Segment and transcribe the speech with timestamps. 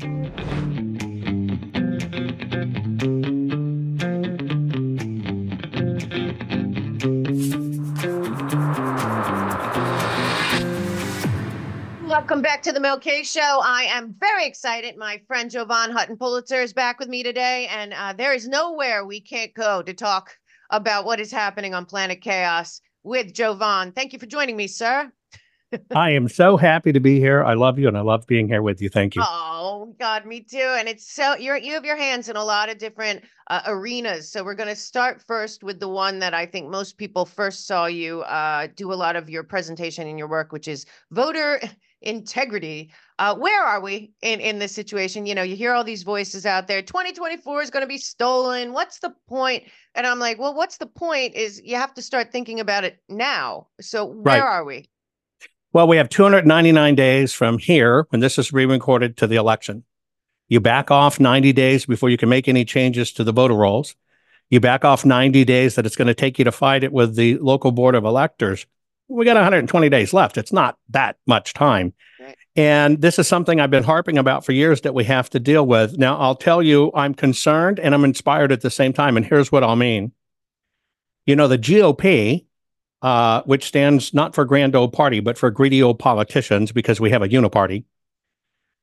[0.00, 0.22] Welcome
[12.40, 13.60] back to the Mel K Show.
[13.62, 14.96] I am very excited.
[14.96, 19.04] My friend Jovan Hutton Pulitzer is back with me today, and uh, there is nowhere
[19.04, 20.30] we can't go to talk
[20.70, 23.92] about what is happening on Planet Chaos with Jovan.
[23.92, 25.12] Thank you for joining me, sir.
[25.94, 27.44] I am so happy to be here.
[27.44, 28.88] I love you, and I love being here with you.
[28.88, 29.22] Thank you.
[29.24, 30.74] Oh God, me too.
[30.78, 34.30] And it's so you're you have your hands in a lot of different uh, arenas.
[34.30, 37.66] So we're going to start first with the one that I think most people first
[37.66, 41.60] saw you uh, do a lot of your presentation and your work, which is voter
[42.02, 42.90] integrity.
[43.18, 45.26] Uh, where are we in in this situation?
[45.26, 46.82] You know, you hear all these voices out there.
[46.82, 48.72] 2024 is going to be stolen.
[48.72, 49.64] What's the point?
[49.94, 51.34] And I'm like, well, what's the point?
[51.34, 53.68] Is you have to start thinking about it now.
[53.80, 54.42] So where right.
[54.42, 54.88] are we?
[55.72, 59.84] Well, we have 299 days from here when this is re-recorded to the election.
[60.48, 63.94] You back off 90 days before you can make any changes to the voter rolls.
[64.48, 67.14] You back off 90 days that it's going to take you to fight it with
[67.14, 68.66] the local board of electors.
[69.06, 70.36] We got 120 days left.
[70.36, 71.94] It's not that much time.
[72.20, 72.36] Right.
[72.56, 75.64] And this is something I've been harping about for years that we have to deal
[75.64, 75.98] with.
[75.98, 79.16] Now, I'll tell you, I'm concerned and I'm inspired at the same time.
[79.16, 80.10] And here's what I'll mean.
[81.26, 82.46] You know, the GOP,
[83.02, 87.10] uh, which stands not for grand old party, but for greedy old politicians, because we
[87.10, 87.84] have a uniparty.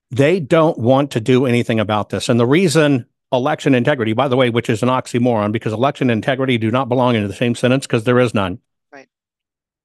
[0.10, 2.30] They don't want to do anything about this.
[2.30, 6.58] And the reason election integrity, by the way, which is an oxymoron, because election integrity
[6.58, 8.60] do not belong in the same sentence because there is none.
[8.92, 9.08] Right.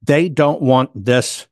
[0.02, 1.46] They don't want this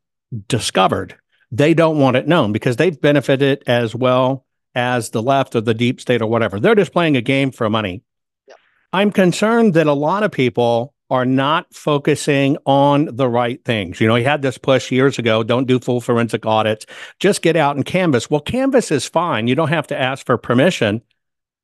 [0.48, 1.17] discovered.
[1.50, 5.75] They don't want it known because they've benefited as well as the left or the
[5.75, 6.61] deep state or whatever.
[6.61, 8.03] They're just playing a game for money.
[8.47, 8.56] Yep.
[8.92, 14.00] I'm concerned that a lot of people are not focusing on the right things.
[14.00, 16.86] You know, he had this push years ago don't do full forensic audits,
[17.19, 18.30] just get out and canvass.
[18.30, 19.48] Well, canvass is fine.
[19.48, 21.03] You don't have to ask for permission,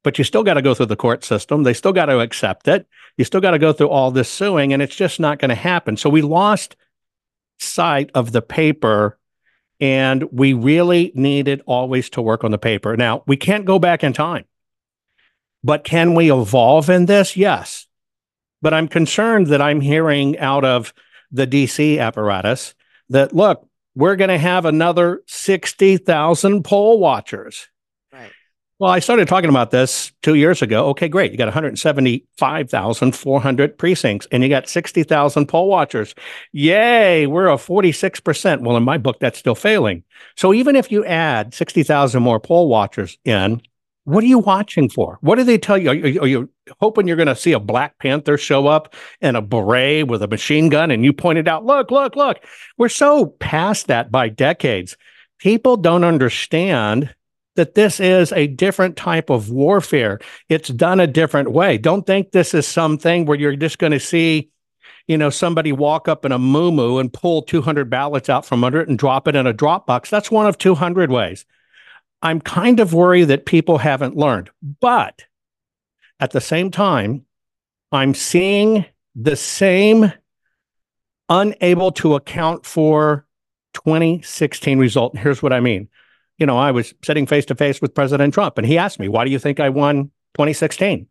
[0.03, 1.63] but you still got to go through the court system.
[1.63, 2.87] They still got to accept it.
[3.17, 5.55] You still got to go through all this suing, and it's just not going to
[5.55, 5.97] happen.
[5.97, 6.77] So we lost
[7.59, 9.19] sight of the paper.
[9.79, 12.97] And we really needed always to work on the paper.
[12.97, 14.47] Now, we can't go back in time,
[15.63, 17.37] but can we evolve in this?
[17.37, 17.87] Yes
[18.63, 20.93] but I'm concerned that I'm hearing out of
[21.31, 22.75] the DC apparatus
[23.11, 27.69] that, look, we're going to have another 60,000 poll watchers.
[28.13, 28.33] Right.
[28.79, 30.91] Well, I started talking about this two years ago.
[30.91, 31.33] Okay, great.
[31.33, 36.15] You got 175,400 precincts and you got 60,000 poll watchers.
[36.53, 38.61] Yay, we're a 46%.
[38.61, 40.05] Well, in my book, that's still failing.
[40.37, 43.63] So even if you add 60,000 more poll watchers in,
[44.05, 45.17] what are you watching for?
[45.23, 45.91] What do they tell you?
[45.91, 46.51] Are you, are you
[46.81, 50.29] hoping you're going to see a Black Panther show up in a beret with a
[50.29, 52.39] machine gun and you pointed out, look, look, look?
[52.79, 54.97] We're so past that by decades.
[55.39, 57.15] People don't understand
[57.57, 60.21] that this is a different type of warfare.
[60.49, 61.79] It's done a different way.
[61.79, 64.51] Don't think this is something where you're just going to see,
[65.07, 68.81] you know, somebody walk up in a moo and pull 200 ballots out from under
[68.81, 70.11] it and drop it in a drop box.
[70.11, 71.47] That's one of 200 ways.
[72.23, 74.51] I'm kind of worried that people haven't learned.
[74.81, 75.25] But
[76.21, 77.25] at the same time,
[77.93, 78.85] I'm seeing
[79.15, 80.13] the same
[81.29, 83.27] unable to account for
[83.75, 85.15] 2016 result.
[85.15, 85.89] And here's what I mean.
[86.39, 89.09] You know, I was sitting face to face with President Trump and he asked me,
[89.09, 91.07] why do you think I won 2016?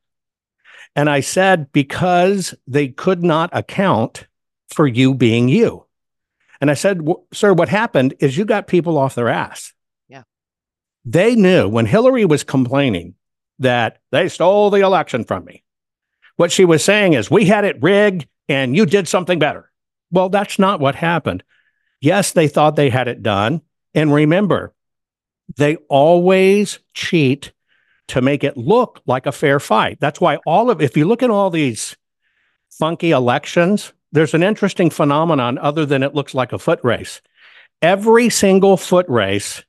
[0.95, 4.27] And I said, because they could not account
[4.69, 5.85] for you being you.
[6.61, 7.01] And I said,
[7.33, 9.73] sir, what happened is you got people off their ass.
[10.07, 10.23] Yeah.
[11.03, 13.15] They knew when Hillary was complaining
[13.59, 15.63] that they stole the election from me.
[16.35, 19.71] What she was saying is, we had it rigged and you did something better.
[20.11, 21.43] Well, that's not what happened.
[22.01, 23.61] Yes, they thought they had it done.
[23.93, 24.73] And remember,
[25.57, 27.53] they always cheat
[28.09, 29.99] to make it look like a fair fight.
[29.99, 31.95] That's why all of, if you look at all these
[32.69, 37.21] funky elections, there's an interesting phenomenon other than it looks like a foot race.
[37.81, 39.63] Every single foot race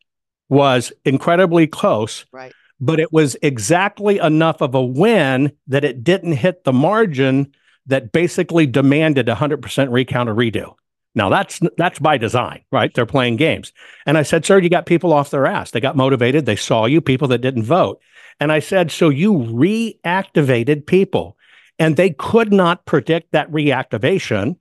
[0.49, 2.27] was incredibly close.
[2.33, 2.53] Right.
[2.79, 7.53] But it was exactly enough of a win that it didn't hit the margin
[7.87, 10.75] that basically demanded 100% recount or redo.
[11.15, 12.93] Now that's that's by design, right?
[12.93, 13.73] They're playing games.
[14.05, 15.71] And I said, "Sir, you got people off their ass.
[15.71, 16.45] They got motivated.
[16.45, 18.03] They saw you, people that didn't vote."
[18.39, 21.39] And I said, "So you reactivated people,
[21.79, 24.57] and they could not predict that reactivation,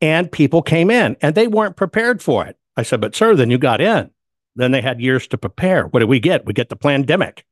[0.00, 3.50] and people came in, and they weren't prepared for it." I said, "But sir, then
[3.50, 4.10] you got in."
[4.56, 5.86] Then they had years to prepare.
[5.86, 6.46] What do we get?
[6.46, 7.44] We get the pandemic.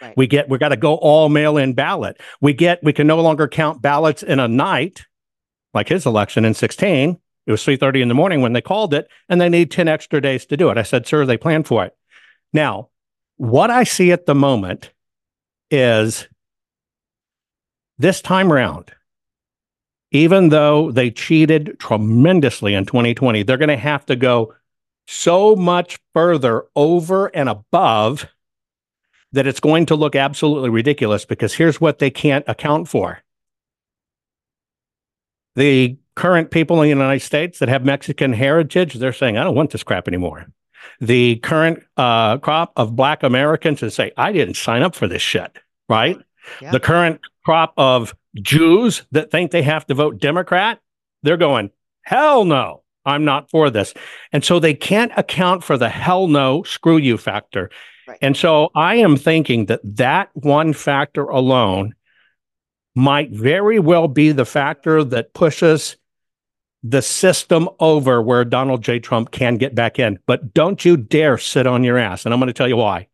[0.00, 0.16] Right.
[0.16, 2.20] We get we got to go all mail in ballot.
[2.40, 5.04] We get we can no longer count ballots in a night,
[5.74, 7.18] like his election in 16.
[7.46, 10.20] It was 3:30 in the morning when they called it, and they need 10 extra
[10.20, 10.78] days to do it.
[10.78, 11.96] I said, sir, they planned for it.
[12.52, 12.90] Now,
[13.38, 14.90] What I see at the moment
[15.70, 16.26] is
[17.98, 18.92] this time around,
[20.10, 24.54] even though they cheated tremendously in 2020, they're going to have to go
[25.10, 28.28] so much further over and above
[29.32, 33.20] that it's going to look absolutely ridiculous because here's what they can't account for.
[35.56, 39.54] The current people in the United States that have Mexican heritage, they're saying, I don't
[39.54, 40.46] want this crap anymore.
[41.00, 45.22] The current uh, crop of Black Americans that say, I didn't sign up for this
[45.22, 45.58] shit,
[45.88, 46.18] right?
[46.60, 46.70] Yeah.
[46.70, 50.80] The current crop of Jews that think they have to vote Democrat,
[51.22, 51.70] they're going,
[52.02, 53.94] hell no, I'm not for this.
[54.32, 57.70] And so they can't account for the hell no, screw you factor.
[58.06, 58.18] Right.
[58.22, 61.94] And so I am thinking that that one factor alone
[62.94, 65.96] might very well be the factor that pushes
[66.82, 68.98] the system over where Donald J.
[69.00, 70.18] Trump can get back in.
[70.26, 72.24] But don't you dare sit on your ass.
[72.24, 73.08] And I'm going to tell you why.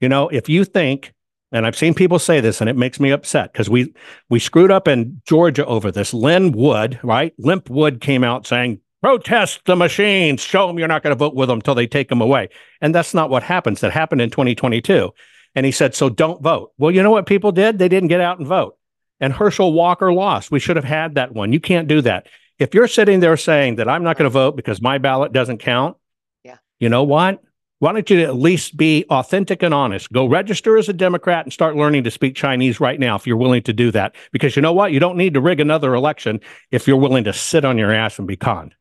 [0.00, 1.14] You know, if you think
[1.54, 3.94] and I've seen people say this, and it makes me upset because we
[4.28, 6.12] we screwed up in Georgia over this.
[6.12, 7.32] Lin Wood, right?
[7.38, 10.40] Limp Wood came out saying, "Protest the machines.
[10.40, 12.48] Show them you're not going to vote with them until they take them away."
[12.80, 13.80] And that's not what happens.
[13.80, 15.12] That happened in 2022.
[15.54, 17.78] And he said, "So don't vote." Well, you know what people did?
[17.78, 18.76] They didn't get out and vote.
[19.20, 20.50] And Herschel Walker lost.
[20.50, 21.52] We should have had that one.
[21.52, 22.28] You can't do that.
[22.58, 25.58] If you're sitting there saying that I'm not going to vote because my ballot doesn't
[25.58, 25.96] count,
[26.42, 26.56] yeah.
[26.80, 27.42] You know what?
[27.84, 30.10] why don't you at least be authentic and honest?
[30.10, 33.36] Go register as a Democrat and start learning to speak Chinese right now if you're
[33.36, 34.14] willing to do that.
[34.32, 34.92] Because you know what?
[34.92, 36.40] You don't need to rig another election
[36.70, 38.74] if you're willing to sit on your ass and be conned.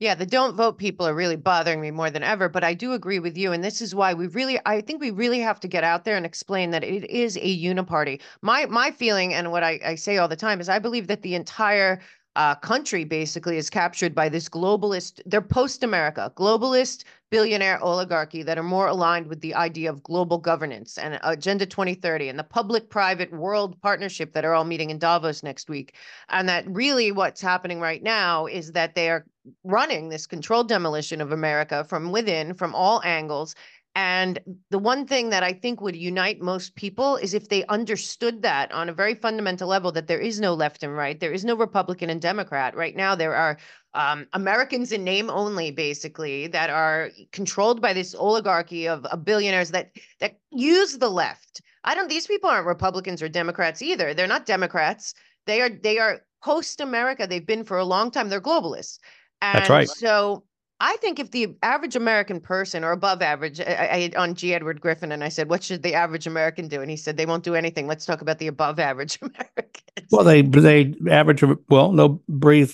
[0.00, 2.92] Yeah, the don't vote people are really bothering me more than ever, but I do
[2.92, 3.52] agree with you.
[3.52, 6.16] And this is why we really, I think we really have to get out there
[6.16, 8.20] and explain that it is a uniparty.
[8.40, 11.22] My my feeling and what I, I say all the time is I believe that
[11.22, 12.00] the entire
[12.36, 18.56] uh, country basically is captured by this globalist, they're post America, globalist billionaire oligarchy that
[18.56, 22.88] are more aligned with the idea of global governance and Agenda 2030 and the public
[22.88, 25.94] private world partnership that are all meeting in Davos next week.
[26.28, 29.26] And that really what's happening right now is that they are
[29.64, 33.54] running this controlled demolition of America from within, from all angles.
[33.94, 34.38] And
[34.70, 38.70] the one thing that I think would unite most people is if they understood that
[38.70, 41.56] on a very fundamental level that there is no left and right, there is no
[41.56, 42.76] Republican and Democrat.
[42.76, 43.58] Right now, there are
[43.94, 49.72] um, Americans in name only, basically, that are controlled by this oligarchy of, of billionaires
[49.72, 49.90] that
[50.20, 51.60] that use the left.
[51.82, 52.08] I don't.
[52.08, 54.14] These people aren't Republicans or Democrats either.
[54.14, 55.14] They're not Democrats.
[55.46, 55.70] They are.
[55.70, 57.26] They are post America.
[57.26, 58.28] They've been for a long time.
[58.28, 59.00] They're globalists.
[59.40, 59.88] And That's right.
[59.88, 60.44] So
[60.80, 64.54] I think if the average American person or above average, I, I on G.
[64.54, 67.26] Edward Griffin, and I said, "What should the average American do?" And he said, "They
[67.26, 67.86] won't do anything.
[67.86, 71.42] Let's talk about the above average Americans." Well, they they average.
[71.68, 72.72] Well, they'll breathe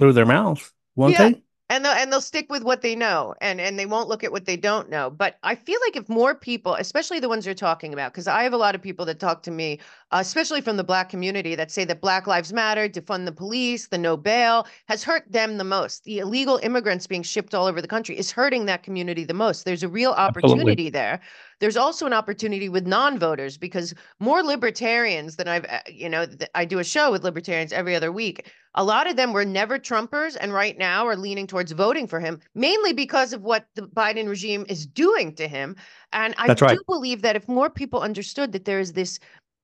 [0.00, 1.30] through their mouth, won't yeah.
[1.30, 1.42] they?
[1.70, 4.32] And they'll and they'll stick with what they know and and they won't look at
[4.32, 5.08] what they don't know.
[5.08, 8.42] But i feel like if more people especially the ones you're talking about because i
[8.42, 9.78] have a lot of people that talk to me
[10.10, 13.86] uh, especially from the black community that say that black lives matter defund the police
[13.88, 16.04] the no bail has hurt them the most.
[16.04, 19.64] The illegal immigrants being shipped all over the country is hurting that community the most.
[19.64, 20.90] There's a real opportunity Absolutely.
[20.90, 21.20] there
[21.60, 26.64] there's also an opportunity with non-voters because more libertarians than I've, uh, you know, I
[26.64, 28.50] do a show with libertarians every other week.
[28.74, 32.18] A lot of them were never Trumpers and right now are leaning towards voting for
[32.18, 35.76] him, mainly because of what the Biden regime is doing to him.
[36.12, 36.78] And I That's do right.
[36.86, 39.18] believe that if more people understood that there is this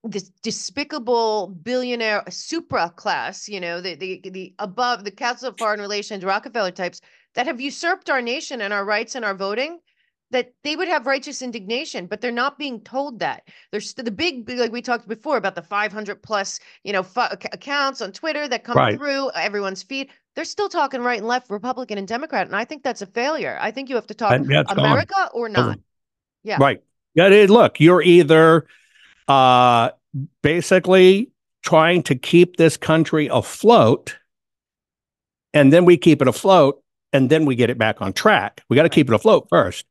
[0.04, 5.80] this despicable billionaire supra class, you know, the the the above the Council of Foreign
[5.80, 7.00] Relations Rockefeller types
[7.34, 9.78] that have usurped our nation and our rights and our voting,
[10.36, 13.48] that they would have righteous indignation, but they're not being told that.
[13.72, 18.12] There's the big, like we talked before about the 500 plus, you know, accounts on
[18.12, 18.98] Twitter that come right.
[18.98, 20.10] through everyone's feed.
[20.34, 23.56] They're still talking right and left, Republican and Democrat, and I think that's a failure.
[23.58, 25.28] I think you have to talk yeah, America gone.
[25.32, 25.78] or not.
[26.42, 26.58] Yeah.
[26.60, 26.82] Right.
[27.14, 27.46] Yeah.
[27.48, 28.66] Look, you're either
[29.28, 29.92] uh,
[30.42, 31.30] basically
[31.62, 34.18] trying to keep this country afloat,
[35.54, 36.82] and then we keep it afloat,
[37.14, 38.62] and then we get it back on track.
[38.68, 39.86] We got to keep it afloat first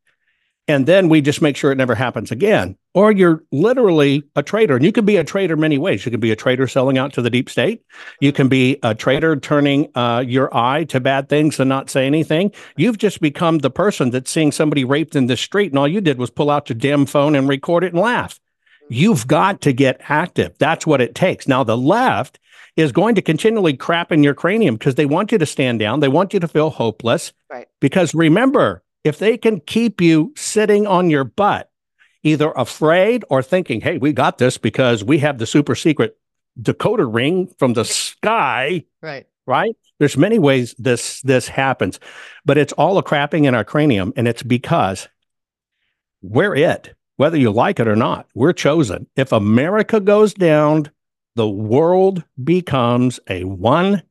[0.68, 2.76] and then we just make sure it never happens again.
[2.94, 6.06] Or you're literally a traitor, And you can be a traitor many ways.
[6.06, 7.84] You can be a traitor selling out to the deep state.
[8.20, 12.08] You can be a traitor turning uh, your eye to bad things and not say
[12.08, 12.52] anything.
[12.78, 16.02] You've just become the person that's seeing somebody raped in the street, and all you
[16.02, 18.40] did was pull out your damn phone and record it and laugh.
[18.90, 20.58] You've got to get active.
[20.58, 21.48] That's what it takes.
[21.48, 22.40] Now, the left
[22.76, 26.02] is going to continually crap in your cranium because they want you to stand down.
[26.02, 27.34] They want you to feel hopeless.
[27.50, 27.68] Right.
[27.80, 31.72] Because remember, if they can keep you sitting on your butt,
[32.24, 36.18] either afraid or thinking, hey, we got this because we have the super secret
[36.60, 38.84] decoder ring from the sky.
[39.02, 39.28] Right.
[39.46, 39.76] Right.
[40.00, 42.00] There's many ways this this happens,
[42.46, 45.08] but it's all a crapping in our cranium, and it's because
[46.24, 46.96] we're it.
[47.18, 48.28] whether you like it or not.
[48.34, 49.08] We're chosen.
[49.16, 50.90] If America goes down,
[51.36, 54.04] the world becomes a one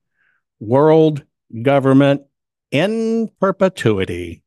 [0.61, 1.25] world
[1.63, 2.23] government
[2.71, 4.44] in perpetuity.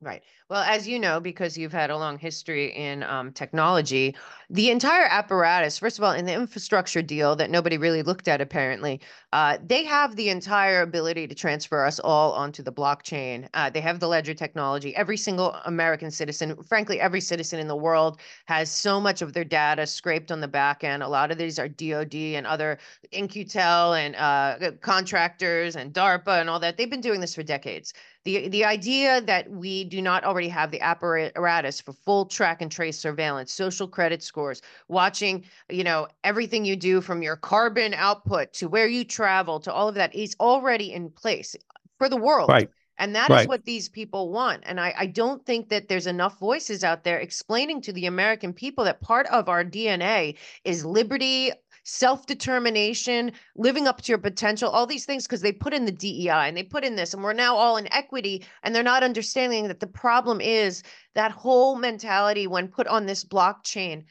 [0.00, 0.22] Right.
[0.48, 4.14] Well, as you know, because you've had a long history in um, technology,
[4.48, 8.40] the entire apparatus, first of all, in the infrastructure deal that nobody really looked at,
[8.40, 9.00] apparently,
[9.32, 13.48] uh, they have the entire ability to transfer us all onto the blockchain.
[13.54, 14.94] Uh, they have the ledger technology.
[14.94, 19.44] Every single American citizen, frankly, every citizen in the world has so much of their
[19.44, 21.02] data scraped on the back end.
[21.02, 22.78] A lot of these are DoD and other
[23.10, 26.76] In-Q-Tel and uh, contractors and DARPA and all that.
[26.76, 27.92] They've been doing this for decades.
[28.28, 32.70] The, the idea that we do not already have the apparatus for full track and
[32.70, 38.52] trace surveillance, social credit scores, watching, you know, everything you do from your carbon output
[38.52, 41.56] to where you travel to all of that is already in place
[41.96, 42.50] for the world.
[42.50, 42.68] Right.
[42.98, 43.40] And that right.
[43.40, 44.64] is what these people want.
[44.66, 48.52] And I, I don't think that there's enough voices out there explaining to the American
[48.52, 51.52] people that part of our DNA is liberty,
[51.88, 55.92] self determination, living up to your potential, all these things, because they put in the
[55.92, 58.44] DEI and they put in this, and we're now all in equity.
[58.62, 60.82] And they're not understanding that the problem is
[61.14, 64.04] that whole mentality, when put on this blockchain,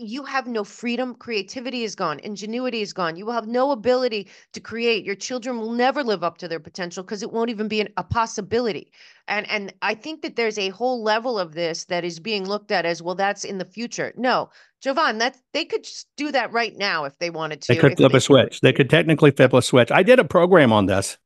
[0.00, 1.14] you have no freedom.
[1.14, 2.18] Creativity is gone.
[2.20, 3.16] Ingenuity is gone.
[3.16, 5.04] You will have no ability to create.
[5.04, 7.88] Your children will never live up to their potential because it won't even be an,
[7.96, 8.90] a possibility.
[9.28, 12.70] And and I think that there's a whole level of this that is being looked
[12.70, 13.14] at as well.
[13.14, 14.12] That's in the future.
[14.16, 17.74] No, Jovan, that they could just do that right now if they wanted to.
[17.74, 18.60] They could flip they a switch.
[18.60, 19.90] They could technically flip a switch.
[19.90, 21.18] I did a program on this.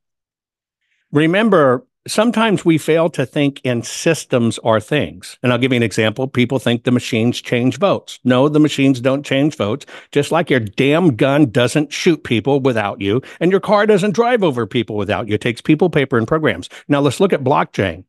[1.12, 5.38] Remember, sometimes we fail to think in systems or things.
[5.42, 6.28] And I'll give you an example.
[6.28, 8.20] People think the machines change votes.
[8.25, 9.87] No, the machines don't change votes.
[10.12, 14.42] Just like your damn gun doesn't shoot people without you, and your car doesn't drive
[14.42, 15.34] over people without you.
[15.34, 16.68] It takes people, paper, and programs.
[16.88, 18.04] Now let's look at blockchain.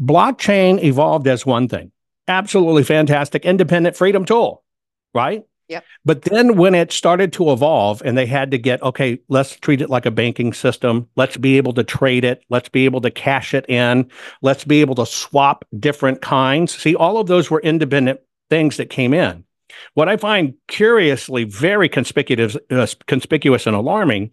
[0.00, 1.92] Blockchain evolved as one thing.
[2.26, 4.64] Absolutely fantastic, independent freedom tool,
[5.12, 5.44] right?
[5.68, 5.84] Yep.
[6.04, 9.80] But then when it started to evolve and they had to get, okay, let's treat
[9.80, 11.08] it like a banking system.
[11.16, 12.44] Let's be able to trade it.
[12.50, 14.10] Let's be able to cash it in.
[14.42, 16.76] Let's be able to swap different kinds.
[16.76, 19.44] See, all of those were independent things that came in.
[19.94, 24.32] What I find curiously very conspicuous, uh, conspicuous and alarming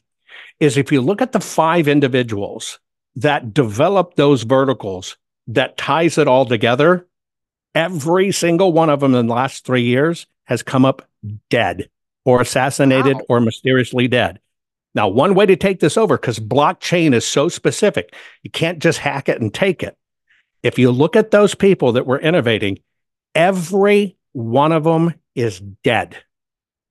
[0.60, 2.80] is if you look at the five individuals
[3.16, 7.08] that developed those verticals that ties it all together,
[7.74, 11.08] every single one of them in the last three years has come up
[11.50, 11.90] dead
[12.26, 13.26] or assassinated wow.
[13.30, 14.40] or mysteriously dead.
[14.94, 19.00] Now, one way to take this over, because blockchain is so specific, you can't just
[19.00, 19.98] hack it and take it.
[20.64, 22.80] If you look at those people that were innovating,
[23.34, 26.18] every one of them is dead.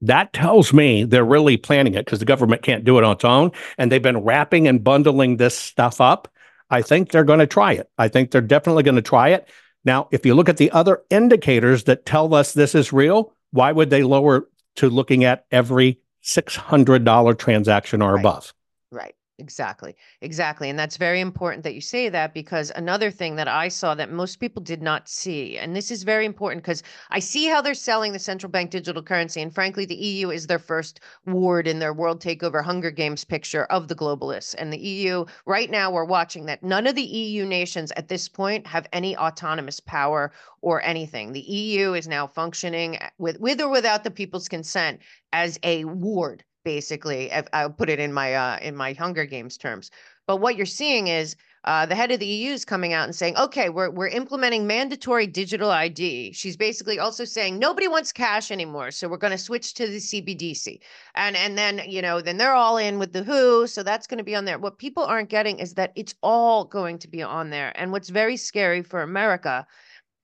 [0.02, 3.24] That tells me they're really planning it because the government can't do it on its
[3.24, 3.52] own.
[3.76, 6.28] And they've been wrapping and bundling this stuff up.
[6.70, 7.90] I think they're going to try it.
[7.98, 9.48] I think they're definitely going to try it.
[9.84, 13.72] Now, if you look at the other indicators that tell us this is real, why
[13.72, 18.20] would they lower to looking at every $600 transaction or right.
[18.20, 18.54] above?
[18.90, 19.14] Right.
[19.40, 19.96] Exactly.
[20.20, 20.68] Exactly.
[20.68, 24.12] And that's very important that you say that because another thing that I saw that
[24.12, 27.72] most people did not see, and this is very important because I see how they're
[27.72, 29.40] selling the central bank digital currency.
[29.40, 33.64] And frankly, the EU is their first ward in their world takeover Hunger Games picture
[33.64, 34.54] of the globalists.
[34.58, 38.28] And the EU, right now, we're watching that none of the EU nations at this
[38.28, 41.32] point have any autonomous power or anything.
[41.32, 45.00] The EU is now functioning eh, with, with or without the people's consent
[45.32, 47.30] as a ward basically.
[47.52, 49.90] I'll put it in my uh, in my Hunger Games terms.
[50.26, 53.14] But what you're seeing is uh, the head of the EU is coming out and
[53.14, 58.50] saying, "Okay, we're we're implementing mandatory digital ID." She's basically also saying nobody wants cash
[58.50, 60.80] anymore, so we're going to switch to the CBDC.
[61.14, 64.18] And and then you know then they're all in with the WHO, so that's going
[64.18, 64.58] to be on there.
[64.58, 67.72] What people aren't getting is that it's all going to be on there.
[67.74, 69.66] And what's very scary for America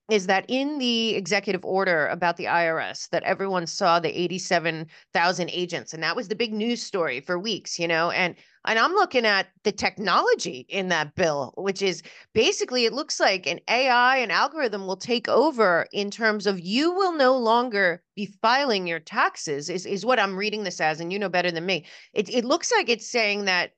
[0.09, 5.93] is that in the executive order about the IRS that everyone saw the 87,000 agents
[5.93, 8.37] and that was the big news story for weeks, you know, and
[8.69, 12.03] and I'm looking at the technology in that bill, which is
[12.35, 16.93] basically it looks like an AI an algorithm will take over in terms of you
[16.93, 21.13] will no longer be filing your taxes is is what I'm reading this as and
[21.13, 21.87] you know better than me.
[22.13, 23.73] It it looks like it's saying that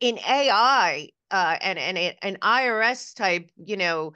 [0.00, 4.12] in AI uh, and and an IRS type, you know,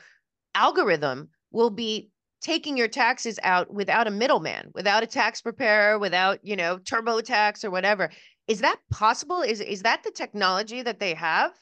[0.55, 2.11] algorithm will be
[2.43, 7.65] taking your taxes out without a middleman, without a tax preparer, without, you know, TurboTax
[7.65, 8.11] or whatever.
[8.47, 9.41] Is that possible?
[9.41, 11.53] Is is that the technology that they have?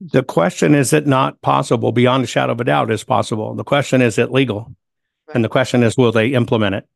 [0.00, 3.54] The question is it not possible beyond a shadow of a doubt is possible.
[3.54, 4.74] The question is it legal?
[5.28, 5.36] Right.
[5.36, 6.88] And the question is will they implement it?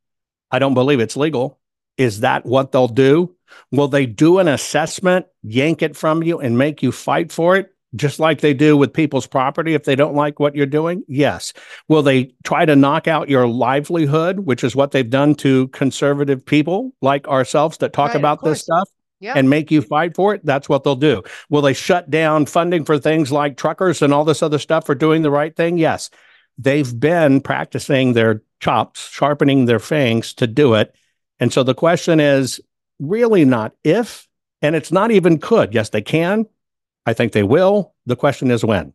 [0.51, 1.61] I don't believe it's legal.
[1.97, 3.35] Is that what they'll do?
[3.71, 7.74] Will they do an assessment, yank it from you and make you fight for it?
[7.97, 11.03] Just like they do with people's property if they don't like what you're doing?
[11.09, 11.53] Yes.
[11.89, 16.45] Will they try to knock out your livelihood, which is what they've done to conservative
[16.45, 18.89] people like ourselves that talk Right, about this stuff?
[19.21, 19.35] Yeah.
[19.37, 21.23] and make you fight for it, that's what they'll do.
[21.49, 24.95] Will they shut down funding for things like truckers and all this other stuff for
[24.95, 25.79] doing the right thing?
[25.79, 26.11] Yes.
[26.59, 30.95] They've been practicing their chops, sharpening their fangs to do it.
[31.41, 32.61] And so the question is
[32.99, 34.29] really not if,
[34.61, 35.73] and it's not even could.
[35.73, 36.45] Yes, they can.
[37.07, 37.95] I think they will.
[38.07, 38.93] The question is when.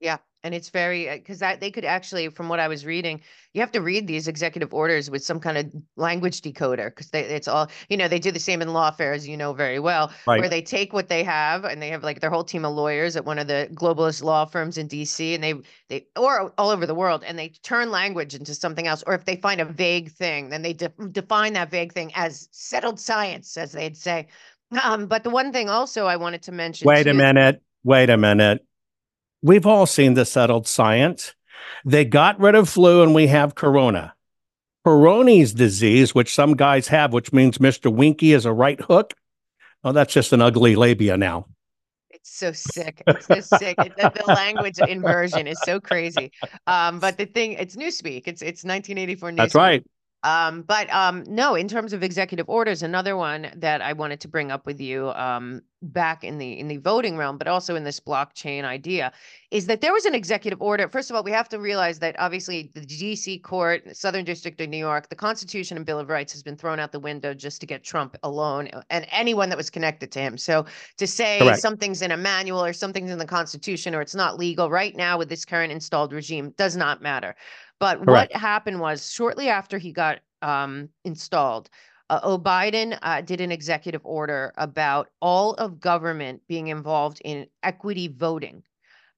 [0.00, 3.20] Yeah, and it's very uh, because that they could actually, from what I was reading,
[3.54, 7.20] you have to read these executive orders with some kind of language decoder because they
[7.20, 10.12] it's all you know they do the same in lawfare as you know very well,
[10.40, 13.14] where they take what they have and they have like their whole team of lawyers
[13.14, 15.34] at one of the globalist law firms in D.C.
[15.34, 15.54] and they
[15.88, 19.24] they or all over the world and they turn language into something else, or if
[19.24, 23.56] they find a vague thing, then they de- define that vague thing as settled science,
[23.56, 24.26] as they'd say.
[24.82, 26.86] Um, but the one thing also I wanted to mention.
[26.86, 27.62] Wait a minute.
[27.84, 28.64] Wait a minute.
[29.42, 31.34] We've all seen the settled science.
[31.84, 34.14] They got rid of flu and we have corona.
[34.86, 37.92] Peyronie's disease, which some guys have, which means Mr.
[37.92, 39.14] Winky is a right hook.
[39.84, 41.46] Oh, that's just an ugly labia now.
[42.10, 43.02] It's so sick.
[43.06, 43.76] It's so sick.
[43.78, 46.30] It- the, the language inversion is so crazy.
[46.66, 48.22] Um, but the thing, it's Newspeak.
[48.26, 49.36] It's it's 1984 Newspeak.
[49.36, 49.84] That's right.
[50.24, 54.28] Um, but um, no, in terms of executive orders, another one that I wanted to
[54.28, 57.82] bring up with you um, back in the in the voting realm, but also in
[57.82, 59.12] this blockchain idea,
[59.50, 60.88] is that there was an executive order.
[60.88, 63.40] First of all, we have to realize that obviously the D.C.
[63.40, 66.78] Court, Southern District of New York, the Constitution and Bill of Rights has been thrown
[66.78, 70.20] out the window just to get Trump alone uh, and anyone that was connected to
[70.20, 70.38] him.
[70.38, 70.66] So
[70.98, 71.60] to say Correct.
[71.60, 75.18] something's in a manual or something's in the Constitution or it's not legal right now
[75.18, 77.34] with this current installed regime does not matter.
[77.82, 78.32] But Correct.
[78.32, 81.68] what happened was shortly after he got um, installed,
[82.10, 82.38] uh, O.
[82.38, 88.62] Biden uh, did an executive order about all of government being involved in equity voting.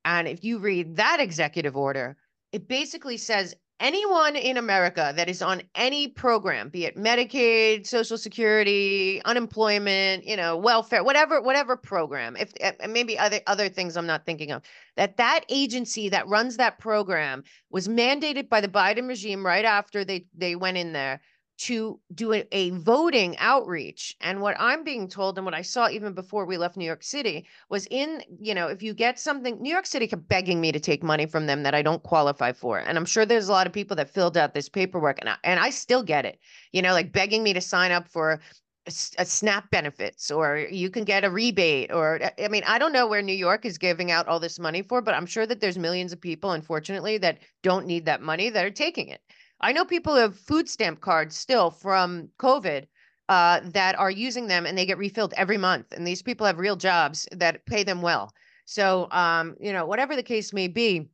[0.06, 2.16] And if you read that executive order,
[2.52, 8.16] it basically says anyone in America that is on any program, be it Medicaid, Social
[8.16, 13.96] Security, unemployment, you know, welfare, whatever, whatever program, if eh, and maybe other other things
[13.96, 14.62] I'm not thinking of,
[14.96, 20.04] that that agency that runs that program was mandated by the Biden regime right after
[20.04, 21.20] they they went in there
[21.56, 24.16] to do a, a voting outreach.
[24.20, 27.02] And what I'm being told, and what I saw even before we left New York
[27.02, 30.72] City, was in, you know, if you get something, New York City kept begging me
[30.72, 32.78] to take money from them that I don't qualify for.
[32.78, 35.36] And I'm sure there's a lot of people that filled out this paperwork and I,
[35.44, 36.38] and I still get it,
[36.72, 38.40] you know, like begging me to sign up for
[38.86, 42.92] a, a SNAP benefits or you can get a rebate or, I mean, I don't
[42.92, 45.60] know where New York is giving out all this money for, but I'm sure that
[45.60, 49.20] there's millions of people, unfortunately, that don't need that money that are taking it.
[49.60, 52.86] I know people have food stamp cards still from COVID
[53.28, 55.92] uh, that are using them and they get refilled every month.
[55.92, 58.32] And these people have real jobs that pay them well.
[58.66, 61.08] So, um, you know, whatever the case may be,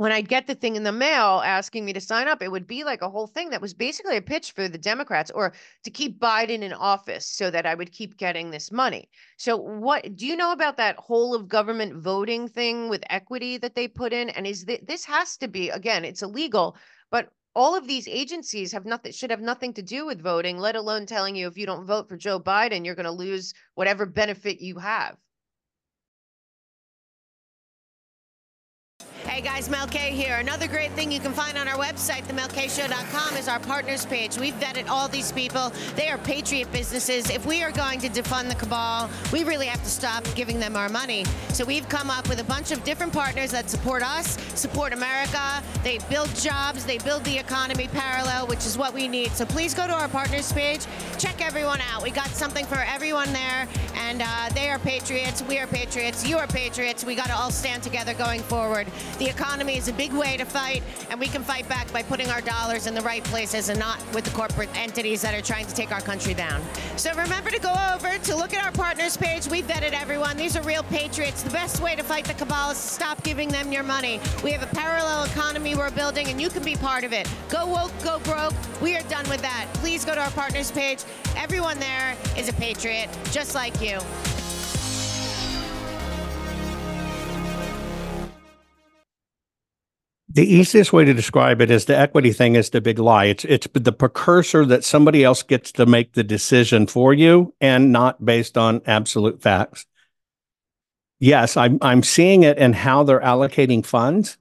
[0.00, 2.66] when I'd get the thing in the mail asking me to sign up, it would
[2.66, 5.52] be like a whole thing that was basically a pitch for the Democrats or
[5.84, 9.10] to keep Biden in office so that I would keep getting this money.
[9.36, 13.74] So, what do you know about that whole of government voting thing with equity that
[13.74, 14.30] they put in?
[14.30, 16.76] And is that this has to be again, it's illegal,
[17.10, 20.76] but all of these agencies have nothing should have nothing to do with voting, let
[20.76, 24.06] alone telling you if you don't vote for Joe Biden, you're going to lose whatever
[24.06, 25.16] benefit you have.
[29.30, 30.38] Hey guys, Mel K here.
[30.38, 34.36] Another great thing you can find on our website, themelkshow.com, is our partners page.
[34.36, 35.70] We've vetted all these people.
[35.94, 37.30] They are patriot businesses.
[37.30, 40.74] If we are going to defund the cabal, we really have to stop giving them
[40.74, 41.24] our money.
[41.50, 45.62] So we've come up with a bunch of different partners that support us, support America.
[45.84, 49.30] They build jobs, they build the economy parallel, which is what we need.
[49.30, 50.80] So please go to our partners page,
[51.18, 52.02] check everyone out.
[52.02, 55.40] We got something for everyone there, and uh, they are patriots.
[55.44, 56.26] We are patriots.
[56.26, 57.04] You are patriots.
[57.04, 58.88] We got to all stand together going forward.
[59.20, 62.30] The economy is a big way to fight, and we can fight back by putting
[62.30, 65.66] our dollars in the right places and not with the corporate entities that are trying
[65.66, 66.62] to take our country down.
[66.96, 69.46] So remember to go over to look at our partners page.
[69.46, 70.38] We vetted everyone.
[70.38, 71.42] These are real patriots.
[71.42, 74.22] The best way to fight the cabal is to stop giving them your money.
[74.42, 77.28] We have a parallel economy we're building, and you can be part of it.
[77.50, 78.54] Go woke, go broke.
[78.80, 79.66] We are done with that.
[79.74, 81.00] Please go to our partners page.
[81.36, 83.98] Everyone there is a patriot, just like you.
[90.32, 93.24] The easiest way to describe it is the equity thing is the big lie.
[93.24, 97.90] It's it's the precursor that somebody else gets to make the decision for you and
[97.90, 99.86] not based on absolute facts.
[101.18, 104.38] Yes, I'm I'm seeing it in how they're allocating funds,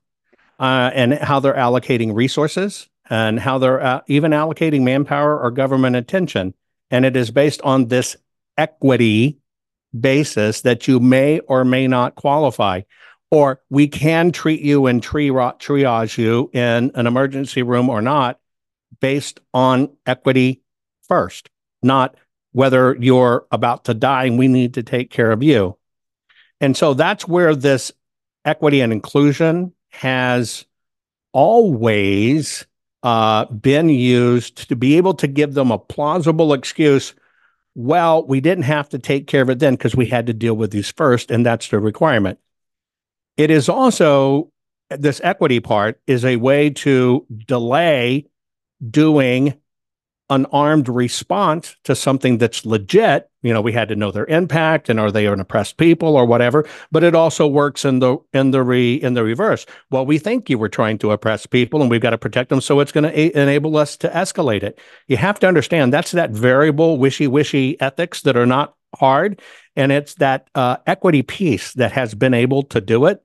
[0.59, 5.95] uh, and how they're allocating resources, and how they're uh, even allocating manpower or government
[5.95, 6.53] attention,
[6.91, 8.15] and it is based on this
[8.59, 9.39] equity
[9.99, 12.81] basis that you may or may not qualify.
[13.31, 18.39] Or we can treat you and triage you in an emergency room or not
[18.99, 20.61] based on equity
[21.07, 21.49] first,
[21.83, 22.15] not
[22.51, 25.77] whether you're about to die and we need to take care of you.
[26.59, 27.91] And so that's where this
[28.45, 30.65] equity and inclusion has
[31.31, 32.65] always
[33.03, 37.13] uh, been used to be able to give them a plausible excuse.
[37.75, 40.55] Well, we didn't have to take care of it then because we had to deal
[40.55, 42.39] with these first, and that's the requirement.
[43.39, 44.51] It is also
[44.89, 48.25] this equity part is a way to delay
[48.91, 49.53] doing
[50.29, 53.29] an armed response to something that's legit.
[53.41, 56.25] You know, we had to know their impact and are they an oppressed people or
[56.25, 56.67] whatever.
[56.91, 59.65] But it also works in the in the re in the reverse.
[59.89, 62.59] Well, we think you were trying to oppress people, and we've got to protect them,
[62.59, 64.77] so it's going to a- enable us to escalate it.
[65.07, 69.41] You have to understand that's that variable, wishy wishy ethics that are not hard,
[69.77, 73.23] and it's that uh, equity piece that has been able to do it.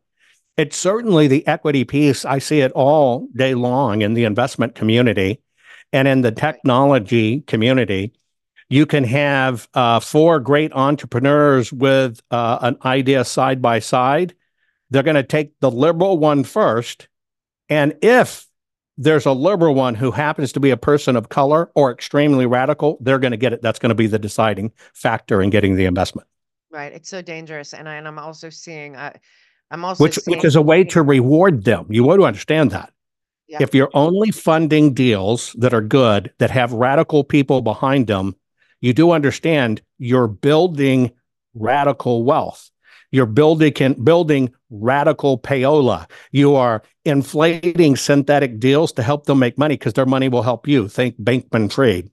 [0.57, 2.25] It's certainly the equity piece.
[2.25, 5.40] I see it all day long in the investment community
[5.95, 8.12] and in the technology community,
[8.69, 14.35] you can have uh, four great entrepreneurs with uh, an idea side by side.
[14.90, 17.07] They're going to take the liberal one first.
[17.69, 18.47] And if
[18.97, 22.99] there's a liberal one who happens to be a person of color or extremely radical,
[23.01, 23.62] they're going to get it.
[23.62, 26.27] That's going to be the deciding factor in getting the investment.
[26.73, 26.93] Right.
[26.93, 27.73] It's so dangerous.
[27.73, 29.12] And, I, and I'm also seeing, uh,
[29.74, 31.87] I'm also which, which is a way to reward them.
[31.90, 32.92] You want to understand that.
[33.48, 33.58] Yeah.
[33.60, 38.37] If you're only funding deals that are good, that have radical people behind them,
[38.80, 41.10] you do understand you're building
[41.54, 42.70] radical wealth.
[43.10, 43.72] You're building
[44.04, 46.08] building radical payola.
[46.30, 50.68] You are inflating synthetic deals to help them make money because their money will help
[50.68, 50.88] you.
[50.88, 52.10] Think Bankman Fried.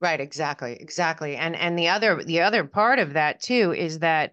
[0.00, 1.36] Right, exactly, exactly.
[1.36, 4.32] And and the other the other part of that too is that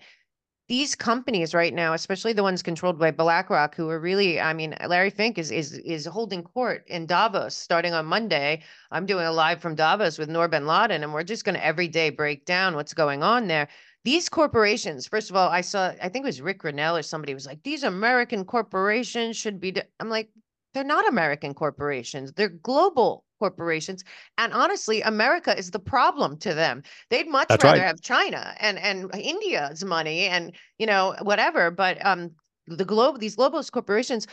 [0.68, 4.76] these companies right now, especially the ones controlled by BlackRock, who are really, I mean,
[4.86, 8.64] Larry Fink is is is holding court in Davos starting on Monday.
[8.92, 11.66] I'm doing a live from Davos with Noor bin Ladin, and we're just going to
[11.66, 13.70] every day break down what's going on there.
[14.04, 17.34] These corporations, first of all, I saw, I think it was Rick Grenell or somebody
[17.34, 19.76] was like, these American corporations should be.
[20.00, 20.30] I'm like,
[20.74, 22.34] they're not American corporations.
[22.34, 24.04] They're global corporations.
[24.38, 26.84] And honestly, America is the problem to them.
[27.10, 27.82] They'd much That's rather right.
[27.84, 31.72] have China and and India's money and you know whatever.
[31.72, 32.32] But um,
[32.68, 34.28] the globe, these globalist corporations,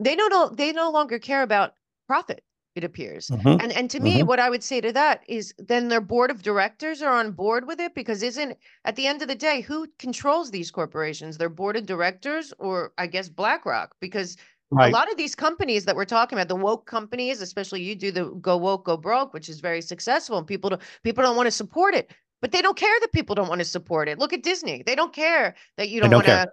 [0.00, 1.74] they don't know they no longer care about
[2.06, 2.44] profit.
[2.74, 3.30] It appears.
[3.30, 3.60] Mhm.
[3.60, 4.26] And and to me, Mhm.
[4.26, 7.66] what I would say to that is then their board of directors are on board
[7.66, 11.36] with it because isn't at the end of the day, who controls these corporations?
[11.38, 13.96] Their board of directors or I guess BlackRock?
[14.00, 14.36] Because
[14.72, 14.90] Right.
[14.90, 18.10] a lot of these companies that we're talking about, the woke companies, especially you do
[18.10, 21.46] the go woke, go broke, which is very successful, and people don't people don't want
[21.46, 22.10] to support it.
[22.40, 24.18] But they don't care that people don't want to support it.
[24.18, 26.52] Look at Disney; they don't care that you don't, don't want to.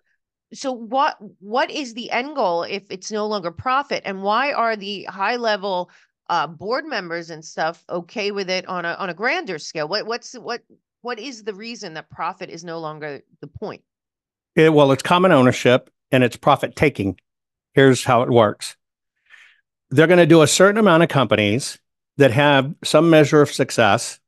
[0.54, 4.02] So what what is the end goal if it's no longer profit?
[4.06, 5.90] And why are the high level
[6.30, 9.88] uh, board members and stuff okay with it on a on a grander scale?
[9.88, 10.62] What what's what
[11.02, 13.82] what is the reason that profit is no longer the point?
[14.56, 17.18] It- well, it's common ownership and it's profit taking.
[17.80, 18.76] Here's how it works.
[19.89, 21.80] They're going to do a certain amount of companies
[22.18, 24.20] that have some measure of success.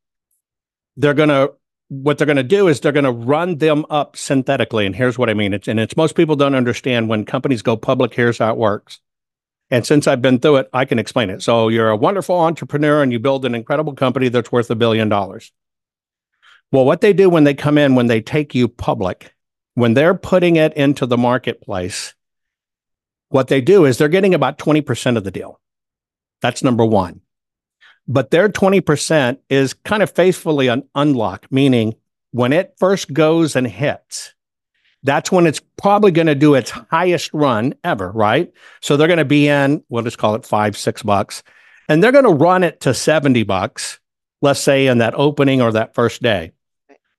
[0.95, 1.55] They're going to
[1.89, 4.85] what they're going to do is they're going to run them up synthetically.
[4.85, 5.53] And here's what I mean.
[5.53, 8.13] It's and it's most people don't understand when companies go public.
[8.13, 9.01] Here's how it works.
[9.69, 11.43] And since I've been through it, I can explain it.
[11.43, 15.09] So you're a wonderful entrepreneur and you build an incredible company that's worth a billion
[15.09, 15.51] dollars.
[16.71, 19.35] Well, what they do when they come in, when they take you public,
[19.73, 22.13] when they're putting it into the marketplace,
[23.31, 25.59] what they do is they're getting about 20% of the deal.
[26.41, 27.21] That's number one.
[28.07, 31.95] But their 20% is kind of faithfully an unlock, meaning
[32.31, 34.33] when it first goes and hits,
[35.03, 38.51] that's when it's probably going to do its highest run ever, right?
[38.81, 41.41] So they're going to be in, we'll just call it five, six bucks,
[41.87, 43.99] and they're going to run it to 70 bucks,
[44.41, 46.51] let's say in that opening or that first day.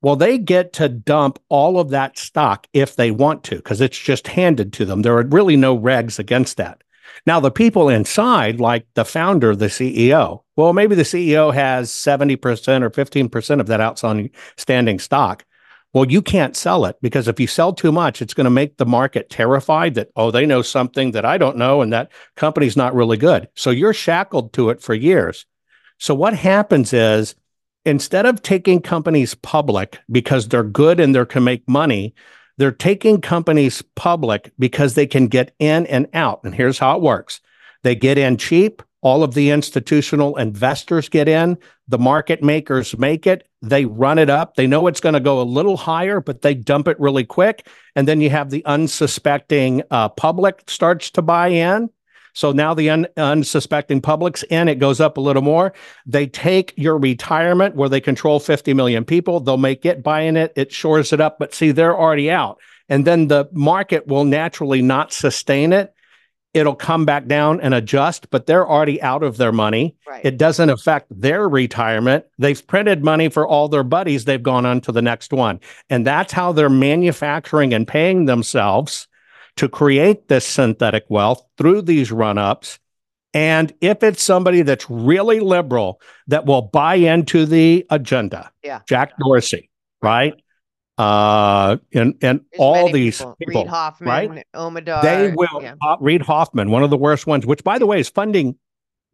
[0.03, 3.99] Well, they get to dump all of that stock if they want to, because it's
[3.99, 5.03] just handed to them.
[5.03, 6.83] There are really no regs against that.
[7.25, 12.83] Now, the people inside, like the founder, the CEO, well, maybe the CEO has 70%
[12.83, 15.45] or 15% of that outstanding stock.
[15.93, 18.79] Well, you can't sell it because if you sell too much, it's going to make
[18.79, 22.77] the market terrified that, oh, they know something that I don't know and that company's
[22.77, 23.49] not really good.
[23.55, 25.45] So you're shackled to it for years.
[25.99, 27.35] So what happens is
[27.85, 32.15] instead of taking companies public because they're good and they can make money,
[32.59, 36.41] they're taking companies public because they can get in and out.
[36.45, 37.41] And here's how it works
[37.83, 43.27] they get in cheap all of the institutional investors get in, the market makers make
[43.27, 44.55] it, they run it up.
[44.55, 47.67] They know it's going to go a little higher, but they dump it really quick.
[47.97, 51.91] And then you have the unsuspecting uh, public starts to buy in.
[52.33, 55.73] So now the un- unsuspecting public's in, it goes up a little more.
[56.07, 60.53] They take your retirement where they control 50 million people, they'll make it buying it,
[60.57, 62.59] it shores it up, but see, they're already out.
[62.89, 65.95] And then the market will naturally not sustain it
[66.55, 69.97] it'll come back down and adjust, but they're already out of their money.
[70.07, 70.25] Right.
[70.25, 72.27] It doesn't affect their retirement.
[72.39, 74.25] They've printed money for all their buddies.
[74.25, 75.61] They've gone on to the next one.
[75.89, 79.09] And that's how they're manufacturing and paying themselves
[79.57, 82.79] to create this synthetic wealth through these run ups.
[83.35, 88.81] And if it's somebody that's really liberal that will buy into the agenda, yeah.
[88.87, 89.71] Jack Dorsey,
[90.03, 90.35] right?
[90.99, 94.47] uh, and and There's all these people, people Hoffman, right?
[94.55, 95.63] Omidyar, they will.
[95.63, 95.75] Yeah.
[95.81, 98.57] Uh, Reid Hoffman, one of the worst ones, which by the way is funding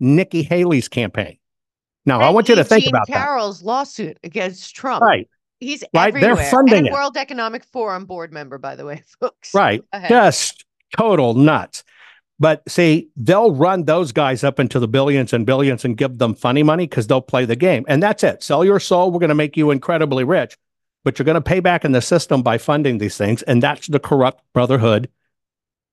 [0.00, 1.38] Nikki Haley's campaign.
[2.04, 3.26] Now, and I want you to think about Carroll's that.
[3.26, 5.02] Carroll's lawsuit against Trump.
[5.02, 5.28] Right.
[5.60, 6.08] He's right.
[6.08, 6.36] everywhere.
[6.36, 6.92] They're funding and it.
[6.92, 9.52] World Economic Forum board member, by the way, folks.
[9.54, 9.82] Right.
[10.08, 10.64] Just
[10.96, 11.84] total nuts.
[12.40, 16.36] But see, they'll run those guys up into the billions and billions and give them
[16.36, 17.84] funny money because they'll play the game.
[17.88, 18.44] And that's it.
[18.44, 19.10] Sell your soul.
[19.10, 20.56] We're going to make you incredibly rich
[21.08, 23.42] but you're going to pay back in the system by funding these things.
[23.42, 25.08] And that's the corrupt brotherhood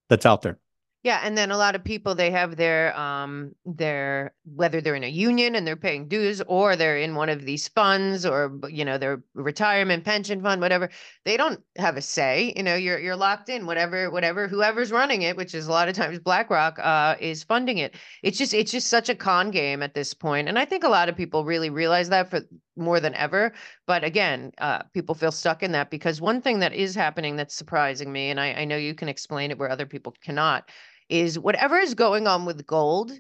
[0.10, 0.60] that's out there.
[1.06, 5.04] Yeah, and then a lot of people they have their um their whether they're in
[5.04, 8.84] a union and they're paying dues or they're in one of these funds or you
[8.86, 10.90] know their retirement pension fund whatever
[11.24, 15.22] they don't have a say you know you're you're locked in whatever whatever whoever's running
[15.22, 17.94] it which is a lot of times BlackRock uh is funding it.
[18.24, 20.90] It's just it's just such a con game at this point and I think a
[20.90, 22.42] lot of people really realize that for
[22.78, 23.54] more than ever
[23.86, 27.56] but again uh people feel stuck in that because one thing that is happening that's
[27.56, 30.68] surprising me and I I know you can explain it where other people cannot
[31.10, 33.12] is whatever is going on with gold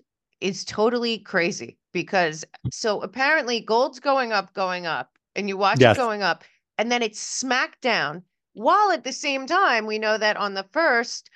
[0.41, 5.95] is totally crazy because so apparently gold's going up, going up, and you watch yes.
[5.95, 6.43] it going up,
[6.78, 8.24] and then it's smacked down.
[8.54, 11.30] While at the same time, we know that on the first,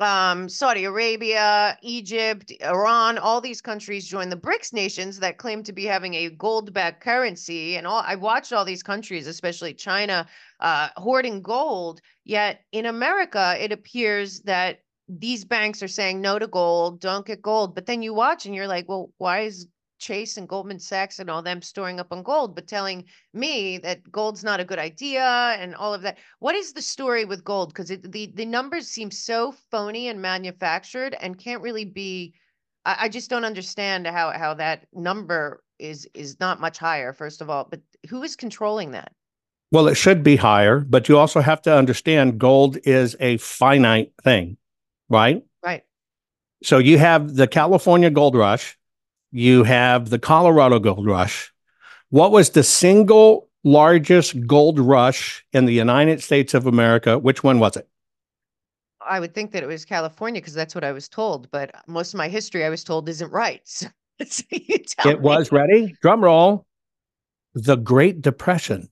[0.00, 5.72] um, Saudi Arabia, Egypt, Iran, all these countries join the BRICS nations that claim to
[5.72, 7.76] be having a gold-backed currency.
[7.76, 10.26] And all I watched all these countries, especially China,
[10.60, 12.00] uh, hoarding gold.
[12.24, 17.42] Yet in America, it appears that these banks are saying no to gold, don't get
[17.42, 17.74] gold.
[17.74, 19.66] But then you watch and you're like, well, why is
[19.98, 24.10] Chase and Goldman Sachs and all them storing up on gold, but telling me that
[24.10, 26.18] gold's not a good idea and all of that.
[26.40, 27.70] What is the story with gold?
[27.70, 32.34] Because the the numbers seem so phony and manufactured and can't really be.
[32.84, 37.12] I, I just don't understand how how that number is is not much higher.
[37.12, 39.12] First of all, but who is controlling that?
[39.72, 44.12] Well, it should be higher, but you also have to understand gold is a finite
[44.22, 44.58] thing
[45.14, 45.42] right?
[45.64, 45.82] Right.
[46.62, 48.76] So you have the California gold rush,
[49.32, 51.52] you have the Colorado gold rush.
[52.10, 57.18] What was the single largest gold rush in the United States of America?
[57.18, 57.88] Which one was it?
[59.06, 62.14] I would think that it was California because that's what I was told, but most
[62.14, 63.62] of my history I was told isn't right.
[64.20, 64.44] So,
[64.86, 65.24] so it me.
[65.24, 65.96] was ready.
[66.00, 66.66] Drum roll.
[67.54, 68.88] The Great Depression.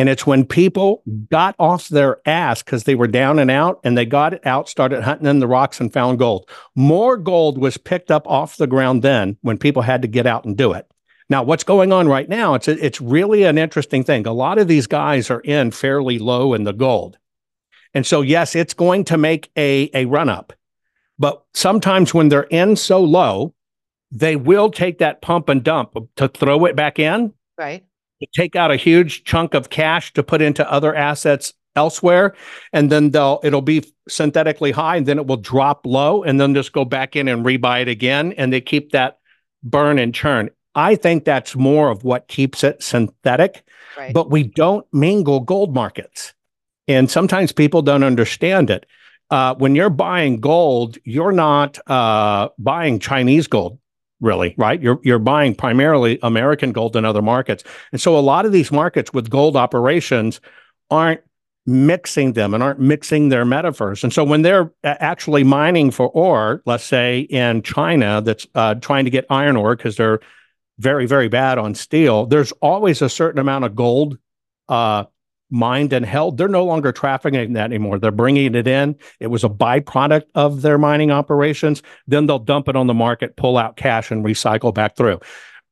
[0.00, 3.98] And it's when people got off their ass because they were down and out and
[3.98, 6.48] they got it out, started hunting in the rocks and found gold.
[6.74, 10.46] More gold was picked up off the ground then when people had to get out
[10.46, 10.90] and do it.
[11.28, 12.54] Now, what's going on right now?
[12.54, 14.26] It's a, it's really an interesting thing.
[14.26, 17.18] A lot of these guys are in fairly low in the gold.
[17.92, 20.54] And so, yes, it's going to make a, a run up.
[21.18, 23.52] But sometimes when they're in so low,
[24.10, 27.34] they will take that pump and dump to throw it back in.
[27.58, 27.84] Right
[28.34, 32.34] take out a huge chunk of cash to put into other assets elsewhere.
[32.72, 36.54] And then they'll it'll be synthetically high and then it will drop low and then
[36.54, 38.32] just go back in and rebuy it again.
[38.36, 39.18] And they keep that
[39.62, 40.50] burn and churn.
[40.74, 43.64] I think that's more of what keeps it synthetic
[43.96, 44.14] right.
[44.14, 46.34] but we don't mingle gold markets.
[46.88, 48.86] And sometimes people don't understand it.
[49.30, 53.78] Uh, when you're buying gold you're not uh, buying chinese gold
[54.20, 54.80] really, right?
[54.80, 57.64] You're you're buying primarily American gold in other markets.
[57.92, 60.40] And so a lot of these markets with gold operations
[60.90, 61.20] aren't
[61.66, 64.02] mixing them and aren't mixing their metaphors.
[64.02, 69.04] And so when they're actually mining for ore, let's say in China that's uh, trying
[69.04, 70.20] to get iron ore because they're
[70.78, 74.18] very, very bad on steel, there's always a certain amount of gold
[74.68, 75.04] uh,
[75.50, 76.38] mined and held.
[76.38, 77.98] They're no longer trafficking that anymore.
[77.98, 78.96] They're bringing it in.
[79.18, 81.82] It was a byproduct of their mining operations.
[82.06, 85.20] Then they'll dump it on the market, pull out cash, and recycle back through.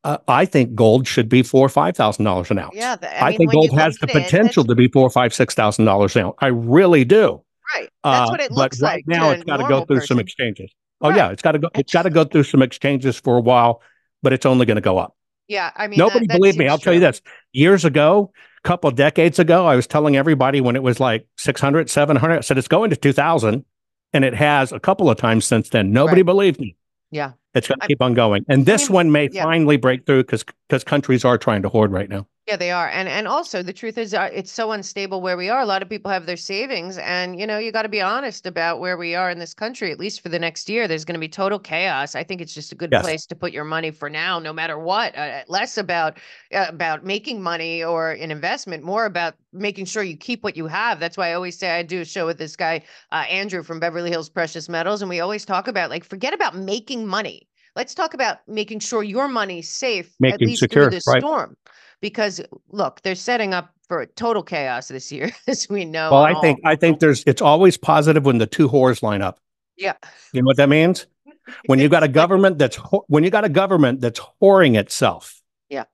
[0.04, 2.74] Uh, I think gold should be four or five thousand dollars an ounce.
[2.74, 5.10] Yeah, the, I, I mean, think gold has the potential it, to be four or
[5.10, 6.36] five, six thousand dollars an ounce.
[6.38, 7.42] I really do.
[7.74, 9.04] Right, that's uh, what it looks but right like.
[9.06, 10.06] now, it's got to go through person.
[10.06, 10.72] some exchanges.
[11.00, 11.16] Oh Right.
[11.16, 11.68] yeah, it's got to go.
[11.74, 13.82] It's got to go through some exchanges for a while,
[14.22, 15.16] but it's only going to go up.
[15.48, 16.68] Yeah, I mean, Nobody that, believed me.
[16.68, 17.22] I'll tell you this.
[17.52, 18.32] Years ago,
[18.62, 22.58] couple decades ago, I was telling everybody when it was like 600, 700, I said
[22.58, 23.64] it's going to 2000.
[24.14, 25.92] And it has a couple of times since then.
[25.92, 26.26] Nobody Right.
[26.26, 26.76] believed me.
[27.10, 27.32] Yeah.
[27.54, 28.44] It's going to keep on going.
[28.48, 29.42] And this mean, one may yeah.
[29.42, 32.26] finally break through because because countries are trying to hoard right now.
[32.48, 32.88] Yeah, they are.
[32.88, 35.60] And and also the truth is uh, it's so unstable where we are.
[35.60, 38.46] A lot of people have their savings and you know, you got to be honest
[38.46, 40.88] about where we are in this country at least for the next year.
[40.88, 42.14] There's going to be total chaos.
[42.14, 43.02] I think it's just a good Yes.
[43.02, 45.14] place to put your money for now no matter what.
[45.14, 46.16] Uh, less about
[46.54, 50.66] uh, about making money or an investment, more about making sure you keep what you
[50.68, 51.00] have.
[51.00, 52.82] That's why I always say I do a show with this guy
[53.12, 56.56] uh, Andrew from Beverly Hills Precious Metals and we always talk about like forget about
[56.56, 57.46] making money.
[57.76, 61.20] Let's talk about making sure your money's safe at least secure, through the right.
[61.20, 61.58] storm
[62.00, 66.10] because look, they're setting up for total chaos this year, as we know.
[66.12, 69.40] Well, I think I think there's it's always positive when the two whores line up.
[69.76, 69.94] yeah,
[70.32, 71.06] You know what that means?
[71.66, 75.40] When you've got a government that's when you got a government that's whoring itself.
[75.70, 75.84] Yeah.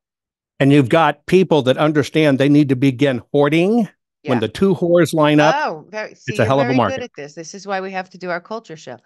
[0.58, 3.88] And you've got people that understand they need to begin hoarding
[4.24, 4.30] yeah.
[4.30, 5.54] when the two whores line up.
[5.56, 6.96] Oh, very, see, a you're hell of a market.
[6.96, 7.34] good at this.
[7.34, 8.98] This is why we have to do our culture show.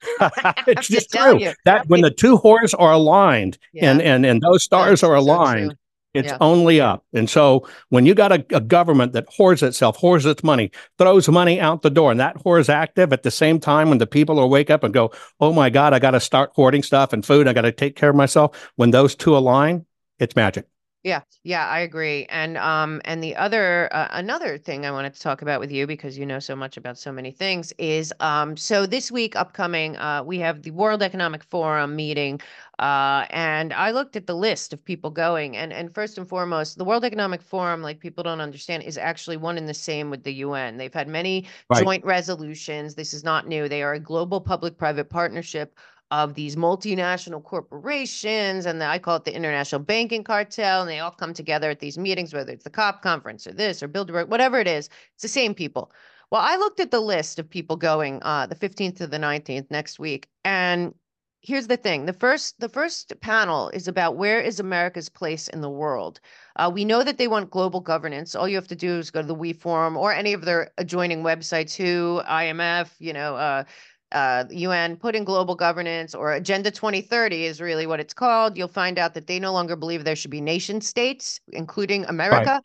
[0.68, 1.52] it's just true you.
[1.64, 5.16] that when the two whores are aligned and Yeah, and and those stars that's are
[5.16, 5.76] so aligned,
[6.14, 6.38] it's Yeah.
[6.40, 7.04] only up.
[7.12, 11.28] And so when you got a, a government that hoards itself, hoards its money, throws
[11.28, 14.06] money out the door, and that whore is active at the same time when the
[14.06, 17.12] people will wake up and go, "Oh my God, I got to start hoarding stuff
[17.12, 17.46] and food.
[17.46, 19.86] I got to take care of myself." When those two align,
[20.18, 20.66] it's magic.
[21.04, 22.26] Yeah, yeah, I agree.
[22.28, 25.86] And um, and the other uh, another thing I wanted to talk about with you
[25.86, 29.96] because you know so much about so many things is um, so this week upcoming
[29.96, 32.40] uh, we have the World Economic Forum meeting,
[32.80, 36.78] uh, and I looked at the list of people going, and and first and foremost,
[36.78, 40.24] the World Economic Forum, like people don't understand, is actually one and the same with
[40.24, 40.78] the UN.
[40.78, 41.90] They've had many Right.
[41.90, 42.96] joint resolutions.
[42.96, 43.68] This is not new.
[43.68, 45.78] They are a global public-private partnership
[46.10, 51.00] of these multinational corporations and the, I call it the international banking cartel and they
[51.00, 54.28] all come together at these meetings whether it's the COP conference or this or Bilderberg
[54.28, 55.92] whatever it is it's the same people.
[56.30, 59.70] Well, I looked at the list of people going uh the 15th to the 19th
[59.70, 60.94] next week and
[61.40, 65.60] here's the thing the first the first panel is about where is America's place in
[65.60, 66.20] the world.
[66.56, 68.34] Uh, we know that they want global governance.
[68.34, 70.72] All you have to do is go to the We Forum or any of their
[70.78, 73.64] adjoining websites, WHO, IMF, you know, uh,
[74.12, 78.56] uh, UN, put in global governance or Agenda 2030 is really what it's called.
[78.56, 82.62] You'll find out that they no longer believe there should be nation states, including America.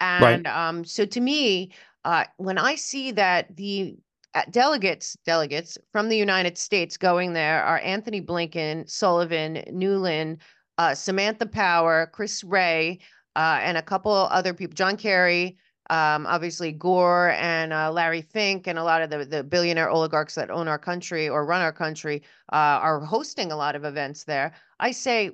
[0.00, 1.72] And um, so to me,
[2.04, 3.96] uh, when I see that the
[4.34, 10.38] uh, delegates delegates from the United States going there are Antony Blinken, Sullivan, Newland,
[10.78, 12.98] uh, Samantha Power, Chris Wray,
[13.36, 15.56] uh, and a couple other people, John Kerry,
[15.92, 20.36] um, obviously Gore and uh, Larry Fink, and a lot of the, the billionaire oligarchs
[20.36, 24.24] that own our country or run our country uh, are hosting a lot of events
[24.24, 24.54] there.
[24.80, 25.32] I say,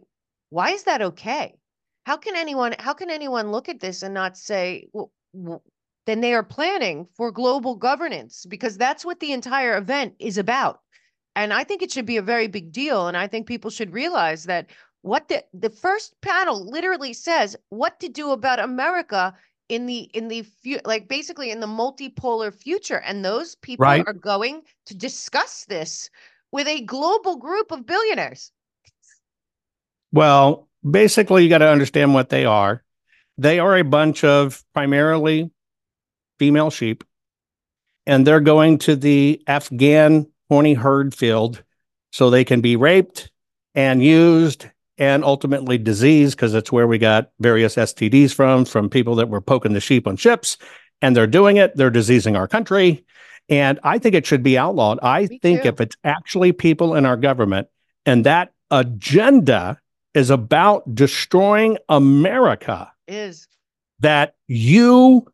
[0.51, 1.55] why is that okay?
[2.07, 5.61] How can anyone how can anyone look at this and not say, well, w-
[6.07, 10.81] then they are planning for global governance because that's what the entire event is about.
[11.37, 13.07] And I think it should be a very big deal.
[13.07, 14.71] And I think people should realize that
[15.03, 19.35] what the the first panel literally says what to do about America
[19.68, 24.07] in the in the fu- like basically in the multipolar future and those people Right.
[24.07, 26.11] are going to discuss this
[26.52, 28.50] with a global group of billionaires
[30.12, 32.83] Well, basically, you got to understand what they are.
[33.37, 35.50] They are a bunch of primarily
[36.38, 37.04] female sheep,
[38.07, 41.62] and they're going to the Afghan horny herd field
[42.11, 43.31] so they can be raped
[43.74, 44.66] and used
[44.98, 49.40] and ultimately disease, because it's where we got various STDs from, from people that were
[49.40, 50.58] poking the sheep on ships.
[51.00, 53.04] And they're doing it, they're diseasing our country.
[53.48, 54.98] And I think it should be outlawed.
[55.02, 55.68] I Me think too.
[55.68, 57.68] if it's actually people in our government
[58.04, 59.78] and that agenda
[60.14, 63.46] is about destroying America, is
[64.00, 65.26] that you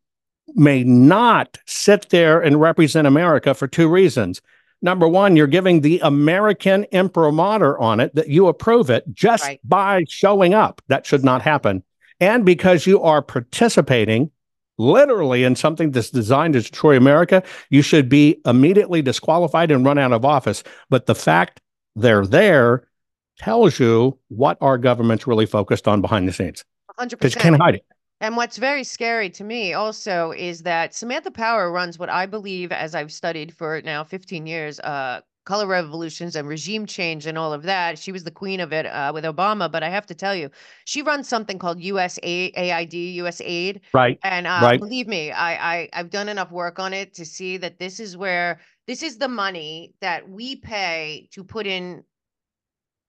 [0.55, 4.41] may not sit there and represent America for two reasons.
[4.85, 9.59] Number one, you're giving the American imprimatur on it that you approve it just Right.
[9.65, 10.83] by showing up.
[10.89, 11.83] That should not happen.
[12.21, 14.31] And because you are participating
[14.77, 19.97] literally in something that's designed to destroy America, you should be immediately disqualified and run
[19.99, 20.63] out of office.
[20.91, 21.63] But the fact
[21.97, 22.87] they're there
[23.39, 26.63] tells you what our government's really focused on behind the scenes
[26.99, 27.09] 100%.
[27.19, 27.87] because you can't hide it.
[28.21, 32.73] And what's very scary to me also is that Samantha Power runs what I believe,
[32.73, 37.53] as I've studied for now 15 years, uh, color revolutions and regime change and all
[37.53, 37.99] of that.
[37.99, 39.71] She was the queen of it uh, with Obama.
[39.71, 40.51] But I have to tell you,
[40.85, 42.55] she runs something called USAID,
[43.17, 43.81] USAID.
[43.93, 44.19] Right.
[44.23, 44.81] And uh, right.
[44.81, 48.17] believe me, I, I I've done enough work on it to see that this is
[48.17, 52.05] where this is the money that we pay to put in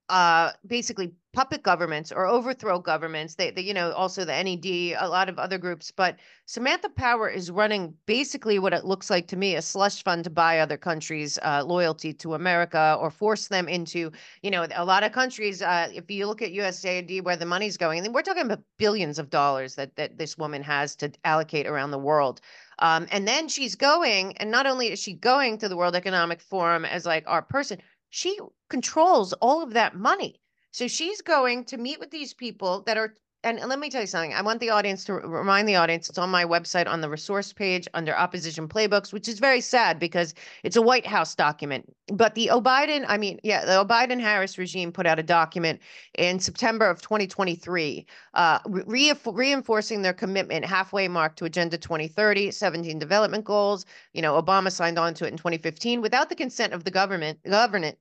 [0.09, 5.07] uh basically puppet governments or overthrow governments they, they you know also the ned a
[5.09, 9.35] lot of other groups but samantha power is running basically what it looks like to
[9.35, 13.67] me a slush fund to buy other countries uh, loyalty to america or force them
[13.67, 14.11] into
[14.43, 17.77] you know a lot of countries uh, if you look at usaid where the money's
[17.77, 21.67] going and we're talking about billions of dollars that that this woman has to allocate
[21.67, 22.41] around the world.
[22.79, 26.41] Um, and then she's going and not only is she going to the world economic
[26.41, 27.81] forum as like our person
[28.17, 28.39] she
[28.69, 30.39] controls all of that money.
[30.71, 33.13] So she's going to meet with these people that are
[33.45, 34.33] and let me tell you something.
[34.33, 37.53] I want the audience to remind the audience it's on my website on the resource
[37.53, 40.33] page under opposition playbooks, which is very sad because
[40.63, 41.93] it's a White House document.
[42.11, 45.79] But the Biden, I mean, yeah, the Biden Harris regime put out a document
[46.17, 52.97] in September of 2023, uh, re- reinforcing their commitment halfway mark to Agenda 2030, 17
[52.97, 53.85] development goals.
[54.13, 57.43] You know, Obama signed on to it in 2015 without the consent of the government,
[57.43, 57.99] government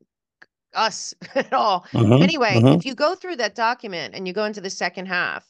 [0.74, 1.86] us at all.
[1.92, 2.68] Mm-hmm, anyway, mm-hmm.
[2.68, 5.46] if you go through that document and you go into the second half,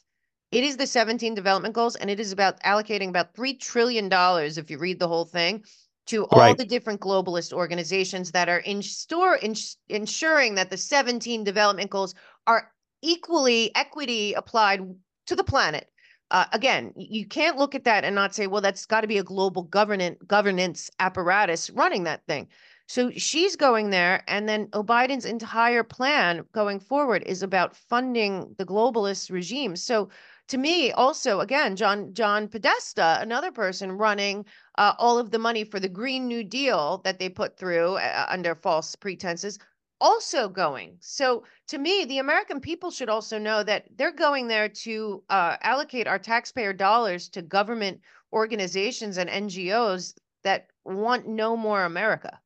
[0.51, 4.69] it is the 17 development goals and it is about allocating about $3 trillion if
[4.69, 5.63] you read the whole thing
[6.07, 6.57] to all right.
[6.57, 9.55] the different globalist organizations that are in store in,
[9.89, 12.13] ensuring that the 17 development goals
[12.45, 12.71] are
[13.01, 14.81] equally equity applied
[15.25, 15.89] to the planet
[16.31, 19.19] uh, again, you can't look at that and not say, well, that's got to be
[19.19, 22.47] a global governance governance apparatus running that thing.
[22.87, 28.65] So she's going there, and then Biden's entire plan going forward is about funding the
[28.65, 29.75] globalist regime.
[29.75, 30.09] So
[30.49, 34.45] to me, also again, John John Podesta, another person running
[34.77, 38.27] uh, all of the money for the Green New Deal that they put through uh,
[38.29, 39.57] under false pretenses,
[39.99, 40.97] also going.
[40.99, 45.57] So to me, the American people should also know that they're going there to uh,
[45.61, 50.13] allocate our taxpayer dollars to government organizations and NGOs
[50.43, 52.39] that want no more America.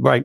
[0.00, 0.24] Right.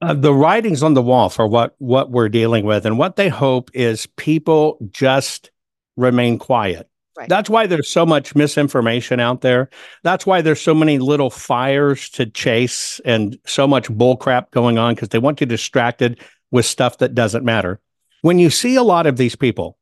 [0.00, 3.28] Uh, the writings on the wall for what what we're dealing with, and what they
[3.28, 5.50] hope is people just
[5.96, 6.88] remain quiet.
[7.16, 7.28] Right.
[7.28, 9.68] That's why there's so much misinformation out there.
[10.04, 14.94] That's why there's so many little fires to chase and so much bullcrap going on
[14.94, 16.20] because they want you distracted
[16.52, 17.80] with stuff that doesn't matter.
[18.22, 19.78] When you see a lot of these people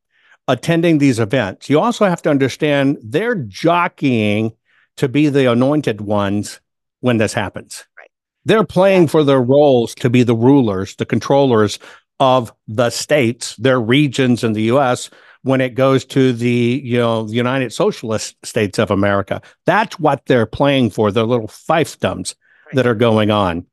[0.49, 4.53] attending these events, you also have to understand they're jockeying
[4.97, 6.61] to be the anointed ones
[7.01, 7.85] when this happens.
[7.99, 8.11] Right.
[8.45, 11.79] They're playing for their roles to be the rulers, the controllers
[12.19, 15.11] of the states, their regions in the US
[15.43, 19.41] when it goes to the, you know, the United Socialist States of America.
[19.65, 22.35] That's what they're playing for, their little fiefdoms
[22.67, 22.75] right.
[22.75, 23.67] that are going on.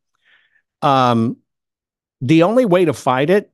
[0.83, 1.37] Um,
[2.21, 3.51] the only way to fight it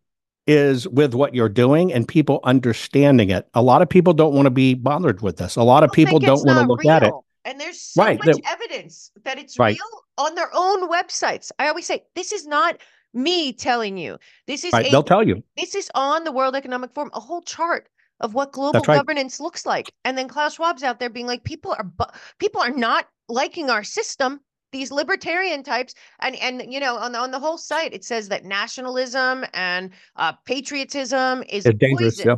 [0.48, 3.48] is with what you're doing and people understanding it.
[3.54, 5.56] A lot of people don't want to be bothered with this.
[5.56, 6.92] A lot of people don't want to look real.
[6.92, 7.14] at it.
[7.46, 9.76] And there's so right, much evidence that it's right.
[9.76, 11.52] real on their own websites.
[11.58, 12.78] I always say, this is not
[13.14, 14.18] me telling you.
[14.48, 15.44] This is right, a, they'll tell you.
[15.58, 18.98] This is on the World Economic Forum, a whole chart of what global right.
[18.98, 19.94] governance looks like.
[20.04, 23.84] And then Klaus Schwab's out there being like, people are people are not liking our
[23.84, 24.42] system.
[24.72, 28.30] These libertarian types, and and you know, on the, on the whole site, it says
[28.30, 32.24] that nationalism and uh, patriotism is it's dangerous.
[32.24, 32.36] Yeah.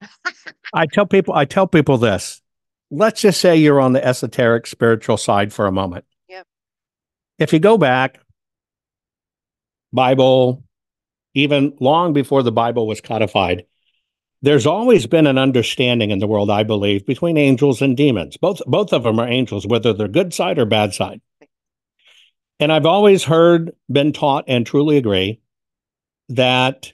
[0.72, 2.40] I tell people, I tell people this:
[2.90, 6.04] let's just say you're on the esoteric spiritual side for a moment.
[6.28, 6.46] Yep.
[7.38, 8.20] If you go back,
[9.92, 10.64] Bible,
[11.34, 13.64] even long before the Bible was codified,
[14.42, 18.36] there's always been an understanding in the world, I believe, between angels and demons.
[18.36, 21.20] Both both of them are angels, whether they're good side or bad side.
[22.60, 25.40] And I've always heard, been taught, and truly agree
[26.28, 26.92] that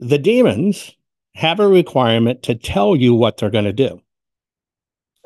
[0.00, 0.94] the demons
[1.34, 4.00] have a requirement to tell you what they're going to do.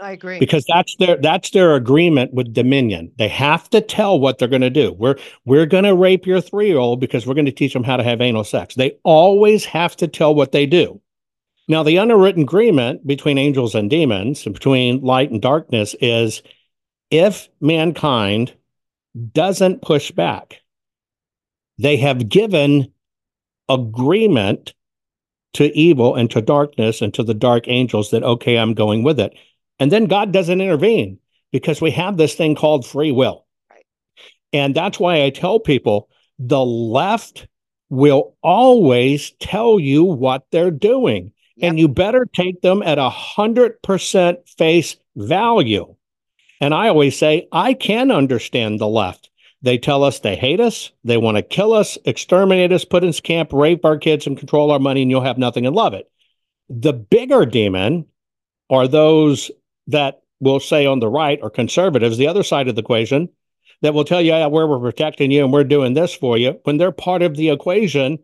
[0.00, 0.38] I agree.
[0.38, 3.12] Because that's their that's their agreement with Dominion.
[3.18, 4.92] They have to tell what they're going to do.
[4.98, 8.02] We're we're going to rape your 3-year-old because we're going to teach them how to
[8.02, 8.74] have anal sex.
[8.74, 11.00] They always have to tell what they do.
[11.68, 16.42] Now, the unwritten agreement between angels and demons, between light and darkness is
[17.10, 18.54] if mankind
[19.32, 20.62] doesn't push back,
[21.78, 22.92] they have given
[23.68, 24.72] agreement
[25.52, 29.20] to evil and to darkness and to the dark angels that okay, I'm going with
[29.20, 29.34] it
[29.80, 31.18] and then God doesn't intervene
[31.50, 33.46] because we have this thing called free will.
[33.70, 33.84] Right.
[34.52, 36.08] And that's why I tell people
[36.38, 37.48] the left
[37.88, 41.32] will always tell you what they're doing.
[41.56, 41.68] Yep.
[41.68, 45.96] And you better take them at a hundred percent face value.
[46.60, 49.30] And I always say, I can understand the left.
[49.62, 53.18] They tell us they hate us, they want to kill us, exterminate us, put us
[53.18, 55.92] in camp, rape our kids, and control our money, and you'll have nothing and love
[55.92, 56.10] it.
[56.70, 58.06] The bigger demon
[58.70, 59.50] are those
[59.86, 63.28] that will say on the right or conservatives, the other side of the equation,
[63.82, 66.58] that will tell you, yeah, we're, we're protecting you and we're doing this for you
[66.64, 68.18] when they're part of the equation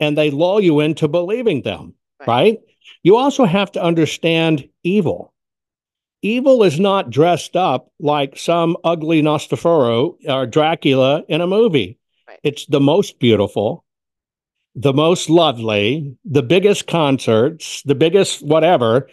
[0.00, 2.28] and they lull you into believing them, right?
[2.28, 2.58] right?
[3.02, 5.32] You also have to understand evil.
[6.22, 11.98] Evil is not dressed up like some ugly Nosferatu or Dracula in a movie.
[12.28, 12.38] Right.
[12.42, 13.84] It's the most beautiful,
[14.74, 19.08] the most lovely, the biggest concerts, the biggest whatever,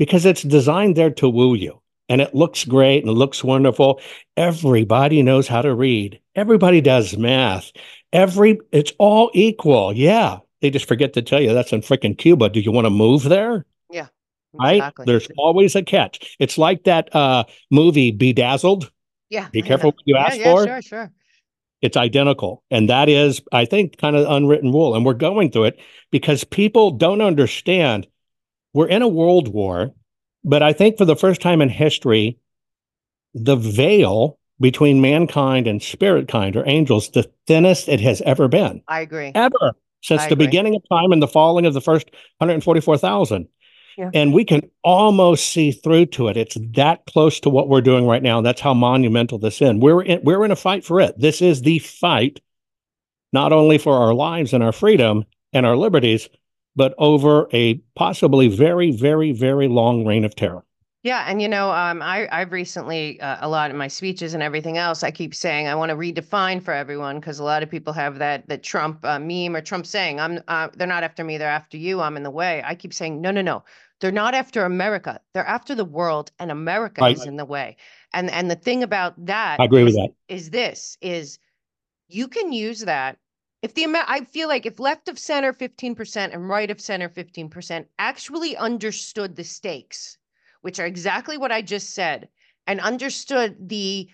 [0.00, 1.78] because it's designed there to woo you
[2.08, 4.00] and it looks great and it looks wonderful.
[4.34, 6.18] Everybody knows how to read.
[6.34, 7.70] Everybody does math.
[8.10, 9.92] Every it's all equal.
[9.92, 10.38] Yeah.
[10.62, 12.48] They just forget to tell you that's in freaking Cuba.
[12.48, 13.66] Do you want to move there?
[13.90, 14.06] Yeah.
[14.54, 14.90] Right?
[15.04, 16.34] There's always a catch.
[16.38, 18.90] It's like that uh movie Bedazzled.
[19.28, 19.50] Yeah.
[19.50, 20.66] Be careful what you yeah, ask yeah, for.
[20.66, 21.12] Sure, sure.
[21.82, 22.62] It's identical.
[22.70, 24.94] And that is, I think, kind of unwritten rule.
[24.94, 25.80] And we're going through it
[26.10, 28.06] because people don't understand
[28.72, 29.92] we're in a world war
[30.44, 32.38] but I think for the first time in history,
[33.34, 38.82] the veil between mankind and spirit kind or angels, the thinnest it has ever been.
[38.88, 39.32] I agree.
[39.34, 40.46] Ever since I the agree.
[40.46, 43.48] beginning of time and the falling of the first 144,000.
[43.96, 44.10] Yeah.
[44.14, 46.36] And we can almost see through to it.
[46.36, 48.40] It's that close to what we're doing right now.
[48.40, 49.74] That's how monumental this is.
[49.74, 51.18] We're in, we're in a fight for it.
[51.18, 52.40] This is the fight,
[53.32, 56.28] not only for our lives and our freedom and our liberties,
[56.76, 60.64] but over a possibly very, very, very long reign of terror.
[61.02, 64.42] Yeah, and you know, um, I I've recently uh, a lot in my speeches and
[64.42, 65.02] everything else.
[65.02, 68.18] I keep saying I want to redefine for everyone because a lot of people have
[68.18, 71.48] that that Trump uh, meme or Trump saying I'm uh, they're not after me, they're
[71.48, 72.02] after you.
[72.02, 72.62] I'm in the way.
[72.66, 73.64] I keep saying no, no, no.
[74.00, 75.20] They're not after America.
[75.32, 77.16] They're after the world, and America Right.
[77.16, 77.76] is in the way.
[78.12, 80.10] And and the thing about that I agree with is- that.
[80.28, 81.38] is this is
[82.08, 83.16] you can use that
[83.62, 87.08] if the amount I feel like if left of center 15% and right of center
[87.08, 90.16] 15% actually understood the stakes,
[90.62, 92.28] which are exactly what I just said,
[92.66, 94.08] and understood the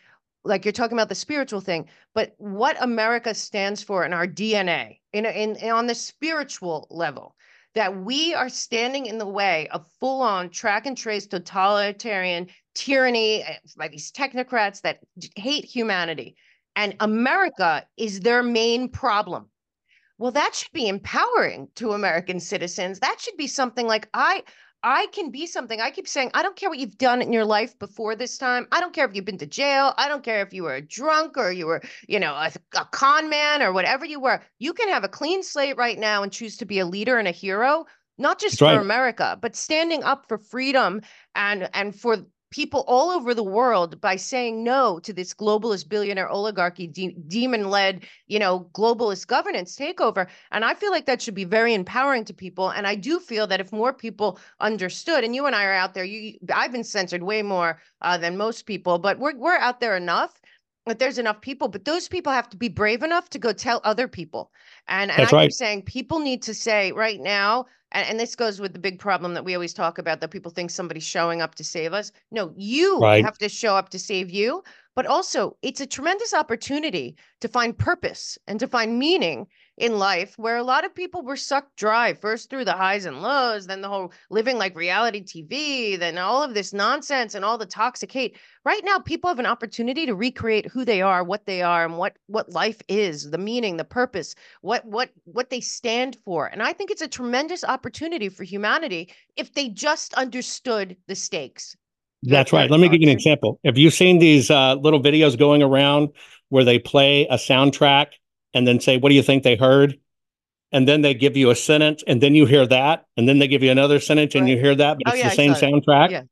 [0.45, 5.01] like you're talking about the spiritual thing, but what America stands for in our DNA,
[5.13, 7.35] in, in, in on the spiritual level,
[7.75, 13.57] that we are standing in the way of full-on track and trace totalitarian tyranny eh,
[13.77, 15.01] by these technocrats that
[15.35, 16.37] hate humanity
[16.77, 19.49] and America is their main problem.
[20.19, 23.01] Well, that should be empowering to American citizens.
[23.01, 24.45] That should be something like I
[24.83, 25.81] I can be something.
[25.81, 28.69] I keep saying, I don't care what you've done in your life before this time.
[28.71, 29.95] I don't care if you've been to jail.
[29.99, 32.85] I don't care if you were a drunk or you were, you know, a, a
[32.93, 34.41] con man or whatever you were.
[34.59, 37.27] You can have a clean slate right now and choose to be a leader and
[37.27, 38.81] a hero, not just That's for right.
[38.81, 41.01] America, but standing up for freedom
[41.35, 42.19] and and for
[42.51, 48.05] people all over the world by saying no to this globalist billionaire oligarchy de- demon-led
[48.29, 50.27] you know globalist governance takeover.
[50.53, 52.71] And i feel like that should be very empowering to people.
[52.71, 55.95] And i do feel that if more people understood and you and i are out
[55.95, 59.81] there you i've been censored way more uh, than most people but we're, we're out
[59.81, 60.41] there enough
[60.87, 63.81] that there's enough people but those people have to be brave enough to go tell
[63.85, 64.51] other people
[64.89, 65.45] and, and i right.
[65.47, 68.99] keep saying people need to say right now and, and this goes with the big
[68.99, 72.13] problem that we always talk about that people think somebody's showing up to save us.
[72.31, 73.25] No, you Right.
[73.25, 74.63] have to show up to save you.
[74.95, 79.47] But also, it's a tremendous opportunity to find purpose and to find meaning
[79.77, 83.21] in life where a lot of people were sucked dry first through the highs and
[83.21, 87.59] lows, then the whole living like reality TV, then all of this nonsense and all
[87.59, 88.37] the toxic hate.
[88.65, 91.99] Right now, people have an opportunity to recreate who they are, what they are, and
[91.99, 96.47] what what life is, the meaning, the purpose, what what what they stand for.
[96.47, 101.77] And I think it's a tremendous opportunity for humanity if they just understood the stakes.
[102.23, 102.71] Your- That's right.
[102.71, 103.61] Let me give you an example.
[103.65, 106.09] Have you seen these uh, little videos going around
[106.49, 108.07] where they play a soundtrack
[108.55, 109.99] and then say, What do you think they heard?
[110.73, 113.07] And then they give you a sentence and then you hear that.
[113.17, 115.29] And then they give you another sentence and you hear that, but Oh, it's yeah,
[115.31, 116.11] the same soundtrack.
[116.11, 116.23] Yeah.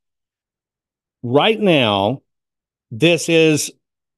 [1.23, 2.21] Right now,
[2.91, 3.71] this is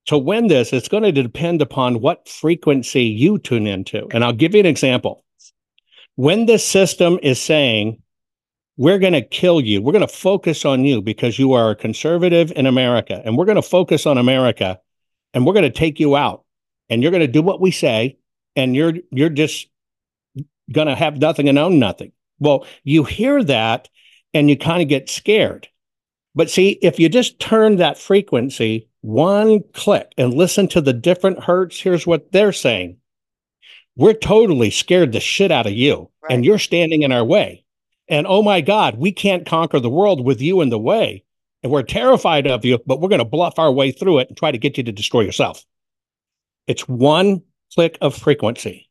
[0.07, 4.07] to win this, it's going to depend upon what frequency you tune into.
[4.11, 5.23] And I'll give you an example.
[6.15, 8.01] When this system is saying,
[8.77, 9.81] we're going to kill you.
[9.81, 13.45] We're going to focus on you because you are a conservative in America, and we're
[13.45, 14.79] going to focus on America,
[15.33, 16.45] and we're going to take you out,
[16.89, 18.17] and you're going to do what we say,
[18.55, 19.67] and you're you're just
[20.71, 22.11] going to have nothing and own nothing.
[22.39, 23.89] Well, you hear that,
[24.33, 25.67] and you kind of get scared.
[26.35, 31.43] But see, if you just turn that frequency one click and listen to the different
[31.43, 32.97] hertz, here's what they're saying.
[33.95, 36.33] We're totally scared the shit out of you, Right.
[36.33, 37.63] and you're standing in our way.
[38.07, 41.23] And oh my God, we can't conquer the world with you in the way.
[41.63, 44.37] and we're terrified of you, but we're going to bluff our way through it and
[44.37, 45.65] try to get you to destroy yourself.
[46.67, 47.41] It's one
[47.73, 48.89] click of frequency.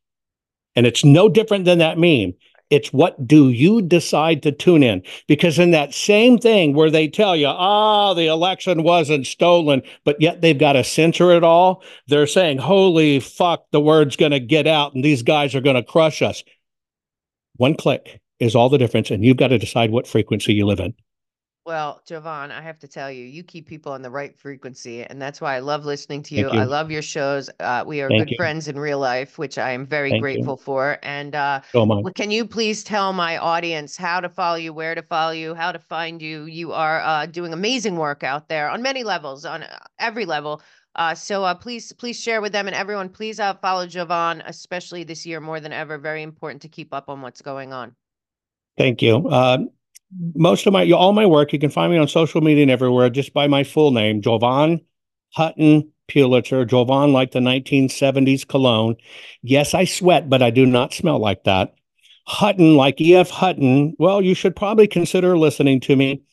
[0.75, 2.33] And it's no different than that meme.
[2.69, 5.01] It's what do you decide to tune in?
[5.27, 9.81] Because in that same thing where they tell you, ah, oh, the election wasn't stolen,
[10.03, 14.33] but yet they've got to censor it all, they're saying, holy fuck, the word's going
[14.33, 16.43] to get out and these guys are going to crush us.
[17.55, 19.11] One click is all the difference.
[19.11, 20.93] And you've got to decide what frequency you live in.
[21.67, 25.21] Well, Jovan, I have to tell you, you keep people on the right frequency, and
[25.21, 26.43] that's why I love listening to you.
[26.43, 26.49] you.
[26.49, 27.49] I love your shows.
[27.59, 28.37] Uh, we are Thank good you.
[28.37, 30.63] friends in real life, which I am very Thank grateful you.
[30.63, 30.97] for.
[31.03, 35.01] And uh, so can you please tell my audience how to follow you, where to
[35.01, 36.45] follow you, how to find you?
[36.45, 40.61] You are uh, doing amazing work out there on many levels, on uh, every level.
[40.95, 43.09] Uh, so uh, please, please share with them and everyone.
[43.09, 45.97] Please uh, follow Jovan, especially this year more than ever.
[45.97, 47.93] Very important to keep up on what's going on.
[48.77, 49.27] Thank you.
[49.27, 49.65] Uh,
[50.35, 53.09] most of my all my work you can find me on social media and everywhere
[53.09, 54.79] just by my full name jovan
[55.33, 58.95] hutton pulitzer jovan like the 1970s cologne.
[59.43, 61.73] Yes i sweat but i do not smell like that.
[62.29, 63.29] Hutton like E.F.
[63.29, 66.23] Hutton well you should probably consider listening to me.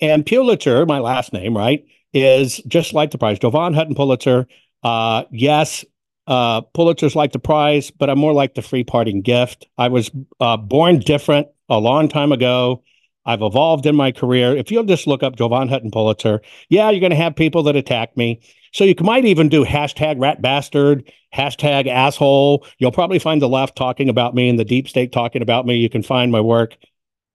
[0.00, 3.38] And pulitzer my last name right is just like the prize.
[3.38, 4.46] Jovan hutton pulitzer
[4.82, 5.84] uh yes
[6.26, 9.66] uh pulitzer's like the prize but i'm more like the free parting gift.
[9.78, 10.10] I was
[10.40, 12.82] uh, born different a long time ago
[13.26, 14.56] I've evolved in my career.
[14.56, 17.76] If you'll just look up Jovan Hutton Pulitzer, yeah, you're going to have people that
[17.76, 18.40] attack me.
[18.72, 22.66] So you might even do hashtag rat bastard, hashtag asshole.
[22.78, 25.76] You'll probably find the left talking about me and the deep state talking about me.
[25.76, 26.76] You can find my work.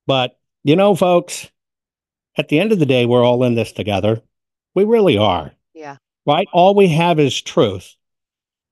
[0.08, 1.52] But, you know, folks,
[2.38, 4.22] at the end of the day, we're all in this together.
[4.74, 5.52] We really are.
[5.74, 5.98] Yeah.
[6.26, 6.48] Right?
[6.52, 7.96] All we have is truth.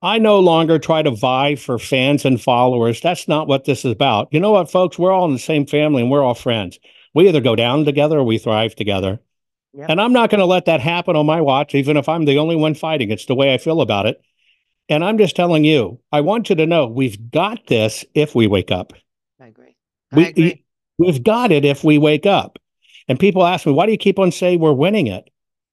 [0.02, 3.00] I no longer try to vie for fans and followers.
[3.00, 4.28] That's not what this is about.
[4.32, 4.98] You know what, folks?
[4.98, 6.78] We're all in the same family and we're all friends
[7.14, 9.20] we either go down together or we thrive together.
[9.72, 9.90] Yep.
[9.90, 12.38] And I'm not going to let that happen on my watch, even if I'm the
[12.38, 13.10] only one fighting.
[13.10, 14.20] It's the way I feel about it.
[14.88, 18.46] And I'm just telling you, I want you to know we've got this if we
[18.46, 18.92] wake up.
[19.40, 19.76] I agree.
[20.12, 20.64] I we, agree.
[20.98, 22.58] We've got it if we wake up.
[23.08, 25.28] And people ask me, why do you keep on saying we're winning it?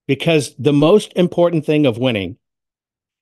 [0.07, 2.37] Because the most important thing of winning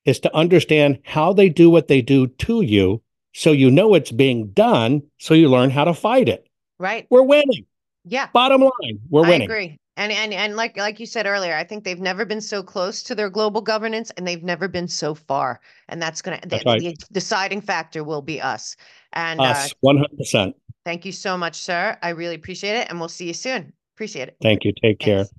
[0.06, 3.02] is to understand how they do what they do to you
[3.34, 6.48] so you know it's being done so you learn how to fight it.
[6.80, 7.06] Right.
[7.10, 7.66] We're winning.
[8.10, 8.28] Yeah.
[8.34, 9.42] Bottom line, we're winning.
[9.42, 9.80] I agree.
[9.98, 13.04] And and and like like you said earlier, I think they've never been so close
[13.04, 15.60] to their global governance, and they've never been so far.
[15.90, 16.80] And that's going to the, right.
[16.80, 18.76] the, deciding factor will be us.
[19.14, 20.56] And us, uh, one hundred percent.
[20.86, 21.98] Thank you so much, sir.
[22.02, 23.74] I really appreciate it, and we'll see you soon.
[23.96, 24.38] Appreciate it.
[24.42, 24.72] Thank you.
[24.82, 25.30] Take Thanks.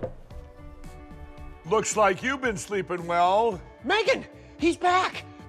[0.00, 0.10] care.
[1.70, 3.60] Looks like you've been sleeping well.
[3.84, 4.24] Megan,
[4.58, 5.24] he's back.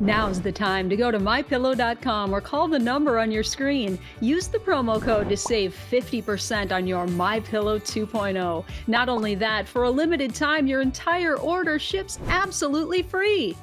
[0.00, 3.98] Now's the time to go to mypillow.com or call the number on your screen.
[4.20, 8.64] Use the promo code to save 50% on your MyPillow 2.0.
[8.86, 13.56] Not only that, for a limited time, your entire order ships absolutely free.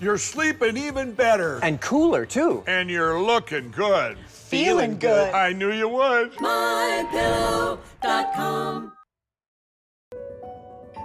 [0.00, 1.58] You're sleeping even better.
[1.62, 2.64] And cooler, too.
[2.66, 4.18] And you're looking good.
[4.28, 5.32] Feeling good.
[5.34, 6.32] I knew you would.
[6.32, 8.92] MyPillow.com.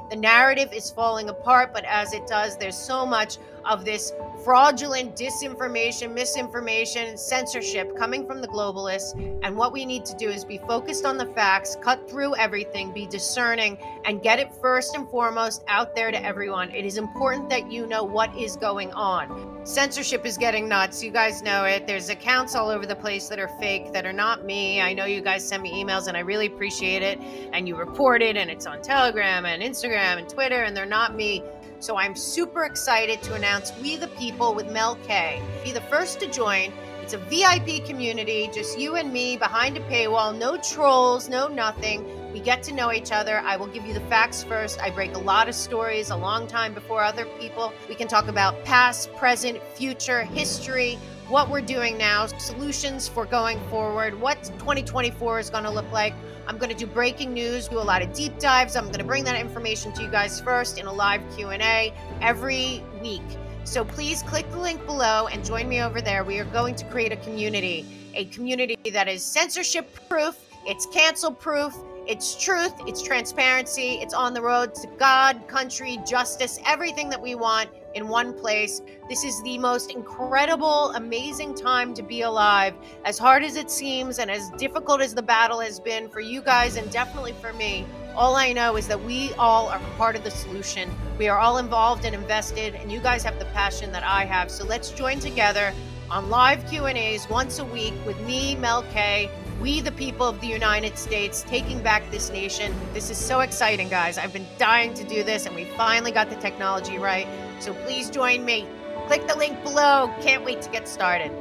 [0.10, 5.16] The narrative is falling apart, but as it does, there's so much of this fraudulent
[5.16, 9.14] disinformation, misinformation, censorship coming from the globalists.
[9.44, 12.92] And what we need to do is be focused on the facts, cut through everything,
[12.92, 16.72] be discerning, and get it first and foremost out there to everyone.
[16.72, 19.60] It is important that you know what is going on.
[19.64, 21.04] Censorship is getting nuts.
[21.04, 21.86] You guys know it.
[21.86, 24.82] There's accounts all over the place that are fake, that are not me.
[24.82, 27.20] I know you guys send me emails and I really appreciate it.
[27.54, 31.16] And you report it, and it's on Telegram and Instagram and Twitter, and they're not
[31.16, 31.44] me.
[31.82, 35.42] So I'm super excited to announce We the People with Mel K.
[35.64, 36.72] Be the first to join.
[37.02, 42.06] It's a VIP community, just you and me behind a paywall, no trolls, no nothing.
[42.34, 43.40] We get to know each other.
[43.40, 44.80] I will give you the facts first.
[44.80, 47.74] I break a lot of stories a long time before other people.
[47.90, 51.00] We can talk about past, present, future, history,
[51.32, 56.14] what we're doing now, solutions for going forward, what 2024 is going to look like.
[56.46, 58.76] I'm going to do breaking news, do a lot of deep dives.
[58.76, 62.84] I'm going to bring that information to you guys first in a live Q&A every
[63.02, 63.22] week.
[63.64, 66.26] So please click the link below and join me over there.
[66.26, 71.32] We are going to create a community, a community that is censorship proof, it's cancel
[71.32, 71.74] proof,
[72.08, 77.36] It's truth, it's transparency, it's on the road to God, country, justice, everything that we
[77.36, 78.82] want in one place.
[79.10, 82.74] This is the most incredible, amazing time to be alive.
[83.06, 86.42] As hard as it seems and as difficult as the battle has been for you
[86.42, 87.86] guys and definitely for me,
[88.16, 90.90] all I know is that we all are part of the solution.
[91.18, 94.52] We are all involved and invested and you guys have the passion that I have.
[94.52, 95.74] So let's join together
[96.10, 99.30] on live Q&As once a week with me, Mel K,
[99.62, 102.74] we the people of the United States taking back this nation.
[102.94, 104.18] This is so exciting, guys.
[104.18, 107.28] I've been dying to do this and we finally got the technology right.
[107.62, 108.68] So please join me.
[109.06, 110.12] Click the link below.
[110.20, 111.32] Can't wait to get started.